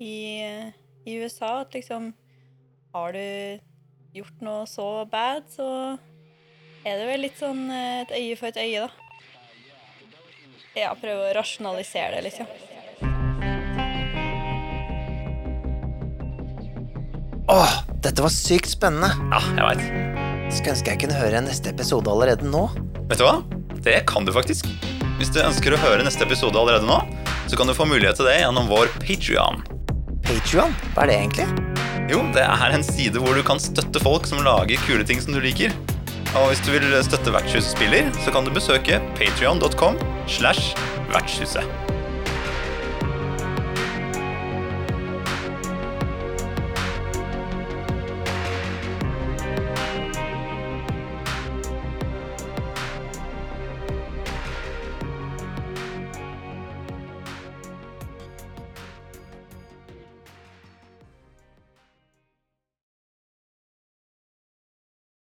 i, 0.00 0.16
i 1.04 1.18
USA. 1.20 1.58
At 1.66 1.74
liksom 1.76 2.12
Har 2.94 3.12
du 3.12 3.60
gjort 4.16 4.40
noe 4.40 4.64
så 4.70 5.04
bad, 5.10 5.50
så 5.52 5.98
er 6.88 6.98
det 7.00 7.06
vel 7.10 7.22
litt 7.26 7.38
sånn 7.40 7.68
eh, 7.70 8.00
et 8.04 8.16
øye 8.16 8.38
for 8.40 8.50
et 8.50 8.58
øye, 8.62 8.86
da. 8.86 8.90
Ja, 10.78 10.92
prøve 10.98 11.30
å 11.30 11.36
rasjonalisere 11.36 12.18
det, 12.18 12.24
litt, 12.28 12.38
ja. 12.38 12.46
Åh, 17.48 17.72
dette 18.04 18.22
var 18.22 18.32
sykt 18.32 18.68
spennende. 18.68 19.08
Ja, 19.32 19.40
jeg 19.56 19.64
veit. 19.64 19.84
Skulle 20.52 20.74
ønske 20.74 20.92
jeg 20.92 21.00
kunne 21.02 21.16
høre 21.16 21.40
neste 21.44 21.72
episode 21.72 22.12
allerede 22.12 22.44
nå. 22.48 22.66
Vet 23.08 23.20
du 23.20 23.24
hva? 23.24 23.38
Det 23.84 24.02
kan 24.10 24.28
du 24.28 24.34
faktisk. 24.36 24.68
Hvis 25.18 25.32
du 25.32 25.40
ønsker 25.40 25.74
å 25.74 25.80
høre 25.80 26.04
neste 26.04 26.26
episode 26.28 26.60
allerede 26.60 26.86
nå, 26.86 27.00
så 27.48 27.56
kan 27.56 27.70
du 27.70 27.74
få 27.76 27.88
mulighet 27.88 28.20
til 28.20 28.28
det 28.28 28.36
gjennom 28.42 28.68
vår 28.68 28.92
Patrion. 29.00 29.64
Patrion? 30.28 30.76
Hva 30.92 31.06
er 31.06 31.10
det 31.10 31.16
egentlig? 31.22 31.48
Jo, 32.12 32.20
det 32.36 32.44
er 32.44 32.76
en 32.76 32.84
side 32.84 33.20
hvor 33.20 33.36
du 33.36 33.42
kan 33.44 33.60
støtte 33.60 34.00
folk 34.04 34.28
som 34.28 34.44
lager 34.44 34.80
kule 34.84 35.04
ting 35.08 35.20
som 35.24 35.32
du 35.34 35.40
liker. 35.44 35.72
Og 36.36 36.48
hvis 36.50 36.60
du 36.66 36.70
vil 36.74 37.04
støtte 37.04 37.32
Vertshuset 37.32 37.72
spiller, 37.72 38.10
så 38.24 38.32
kan 38.34 38.44
du 38.44 38.52
besøke 38.52 39.00
patrion.com 39.16 39.96
slash 40.26 40.76
vertshuset. 41.12 41.64